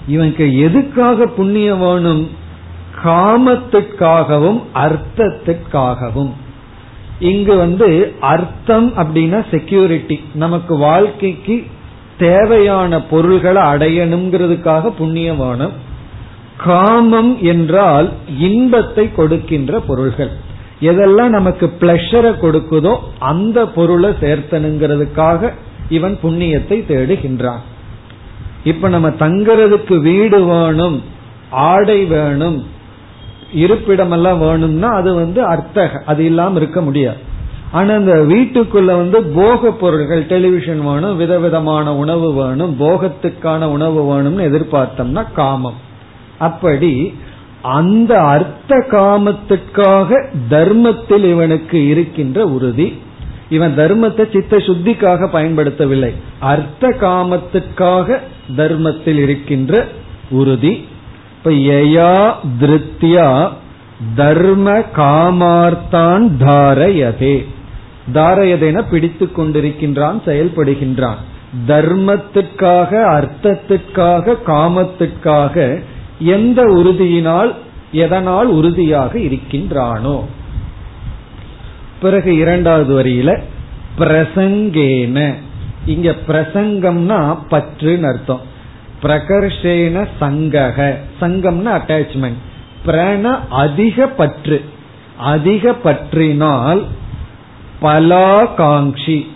[0.07, 2.30] இவனுக்கு எதுக்காக புண்ணியம் வேணும்?
[3.03, 6.34] காமத்துக்காகவும் அர்த்தத்துக்காகவும்.
[7.20, 11.63] இங்கு வந்து அர்த்தம் அப்படின்னா செக்யூரிட்டி நமக்கு வாழ்க்கைக்கு
[12.18, 15.72] தேவையான பொருள்களை அடையணுங்கிறதுக்காக புண்ணியம் வேணும்.
[16.57, 20.32] காமம் என்றால் இன்பத்தை கொடுக்கின்ற பொருள்கள்.
[20.82, 25.51] எதெல்லாம் நமக்கு பிளஷரை கொடுக்குதோ அந்த பொருளை சேர்த்தனுங்கிறதுக்காக
[25.89, 27.63] இவன் புண்ணியத்தை தேடுகின்றான்.
[28.63, 31.03] இப்ப நம்ம தங்கிறதுக்கு வீடு வேணும்
[31.49, 32.63] ஆடை வேணும்
[33.53, 37.17] இருப்பிடமெல்லாம் வேணும்னா அது வந்து அர்த்தக அது இல்லாம இருக்க முடியாது.
[37.71, 45.23] ஆனா அந்த வீட்டுக்குள்ள வந்து போக பொருட்கள் டெலிவிஷன் வேணும் விதவிதமான உணவு வேணும் போகத்துக்கான உணவு வேணும்னு எதிர்பார்த்தோம்னா
[45.33, 45.73] காமம்.
[46.38, 47.13] அப்படி
[47.61, 53.03] அந்த அர்த்த காமத்துக்காக தர்மத்தில் இவனுக்கு இருக்கின்ற உறுதி
[53.49, 56.13] இவன் தர்மத்தை சித்த சுத்திக்காக பயன்படுத்தவில்லை.
[56.39, 58.17] அர்த்த காமத்துக்காக
[58.57, 59.87] தர்மத்தில் இருக்கின்ற
[60.29, 60.85] உறுதி.
[61.37, 63.49] இப்ப யயா திருத்தியா
[64.15, 67.45] தர்ம காமார்த்தான் தாரயதே.
[68.13, 71.15] தாரயதேன பிடித்து கொண்டிருக்கின்றான் செயல்படுகின்றான்.
[71.67, 75.81] தர்மத்துக்காக அர்த்தத்துக்காக காமத்துக்காக
[76.19, 77.53] எந்த உறுதியினால்
[77.91, 80.23] எதனால் உறுதியாக இருக்கின்றானோ.
[82.01, 83.41] பிறகு இரண்டாவது வரியில
[83.97, 85.33] பிரசங்கேன.
[85.85, 88.41] இங்க பிரசங்கம்னா பற்றுன்னு அர்த்தம்.
[89.03, 90.95] பிரகர்ஷேன சங்கக.
[91.21, 92.39] சங்கம்னா அட்டாச்மெண்ட்
[92.85, 94.65] பிரண அதிக பற்று.
[95.17, 96.85] அதிக பற்றினால்
[97.81, 99.27] பலாகாங்கி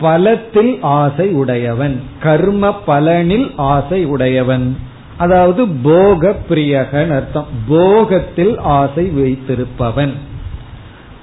[0.00, 2.02] பலத்தில் ஆசை உடையவன்.
[2.22, 4.76] கர்ம பலனில் ஆசை உடையவன்.
[5.16, 7.46] அதாவது போக பிரியகன் அர்த்தம்.
[7.70, 10.12] போகத்தில் ஆசை வைத்திருப்பவன்.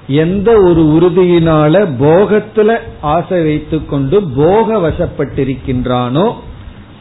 [0.06, 6.32] எந்த ஒரு உறுதியினால போகத்துல ஆசை வைத்துக் கொண்டு போக வசப்பட்டிருக்கின்றானோ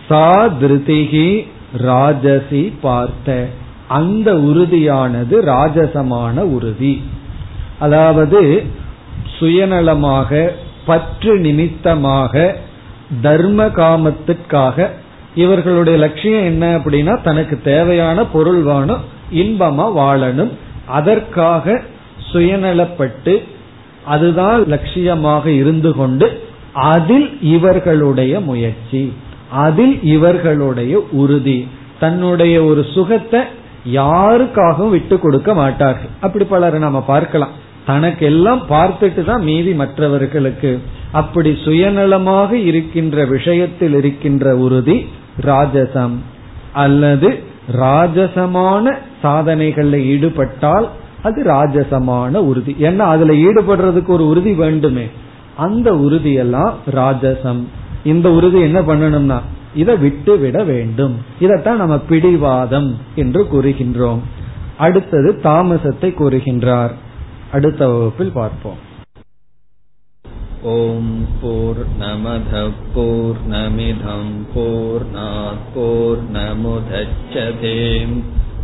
[0.08, 1.48] சா திருதிகி
[1.78, 3.48] ராஜசி பார்த்த.
[3.88, 7.02] அந்த உறுதியானது ராஜசமான உறுதி.
[7.80, 8.64] அதாவது
[9.40, 10.50] சுயநலமாக
[10.86, 12.56] பற்று நிமித்தமாக
[13.22, 14.90] தர்ம காமத்திற்காக
[15.36, 19.02] இவர்களுடைய லட்சியம் என்ன அப்படின்னா தனக்கு தேவையான பொருள் வேணும்
[19.34, 20.52] இன்பமா வாழணும்.
[20.88, 21.82] அதற்காக
[22.32, 23.34] சுயநலப்பட்டு
[24.06, 26.28] அதுதான் லட்சியமாக இருந்து கொண்டு
[26.74, 29.04] அதில் இவர்களுடைய முயற்சி
[29.66, 31.68] அதில் இவர்களுடைய உறுதி
[32.00, 33.42] தன்னுடைய ஒரு சுகத்தை
[33.94, 36.12] யாருக்காகவும் விட்டு கொடுக்க மாட்டார்கள்.
[36.22, 37.54] அப்படி பலரை நாம பார்க்கலாம்.
[37.86, 40.72] தனக்கு எல்லாம் பார்த்துட்டு தான் மீதி மற்றவர்களுக்கு
[41.12, 44.98] அப்படி சுயநலமாக இருக்கின்ற விஷயத்தில் இருக்கின்ற உறுதி
[45.46, 46.16] ராஜசம்.
[46.84, 47.30] அல்லது
[47.80, 50.88] ராஜசமான சாதனைகளில் ஈடுபட்டால்
[51.23, 55.11] அது ராஜசமான உறுதி ஏன்னா அதுல ஈடுபடுறதுக்கு ஒரு உறுதி வேண்டுமே
[55.59, 57.67] அந்த உறுதியெல்லாம் ராஜசம்
[58.05, 59.41] இந்த உறுதி என்ன பண்ணணும்னா
[59.75, 64.23] இதை விட்டு விட வேண்டும் இதைத்தான் நம்ம பிடிவாதம் என்று கூறுகின்றோம்
[64.79, 66.95] அடுத்தது தாமசத்தை கூறுகின்றார்
[67.53, 68.87] அடுத்த வகுப்பில் பார்ப்போம்
[70.61, 71.05] ॐ
[71.41, 77.75] पूर्णमधः पूर्णमिधं पूर्णात् पूर्णमुदच्छते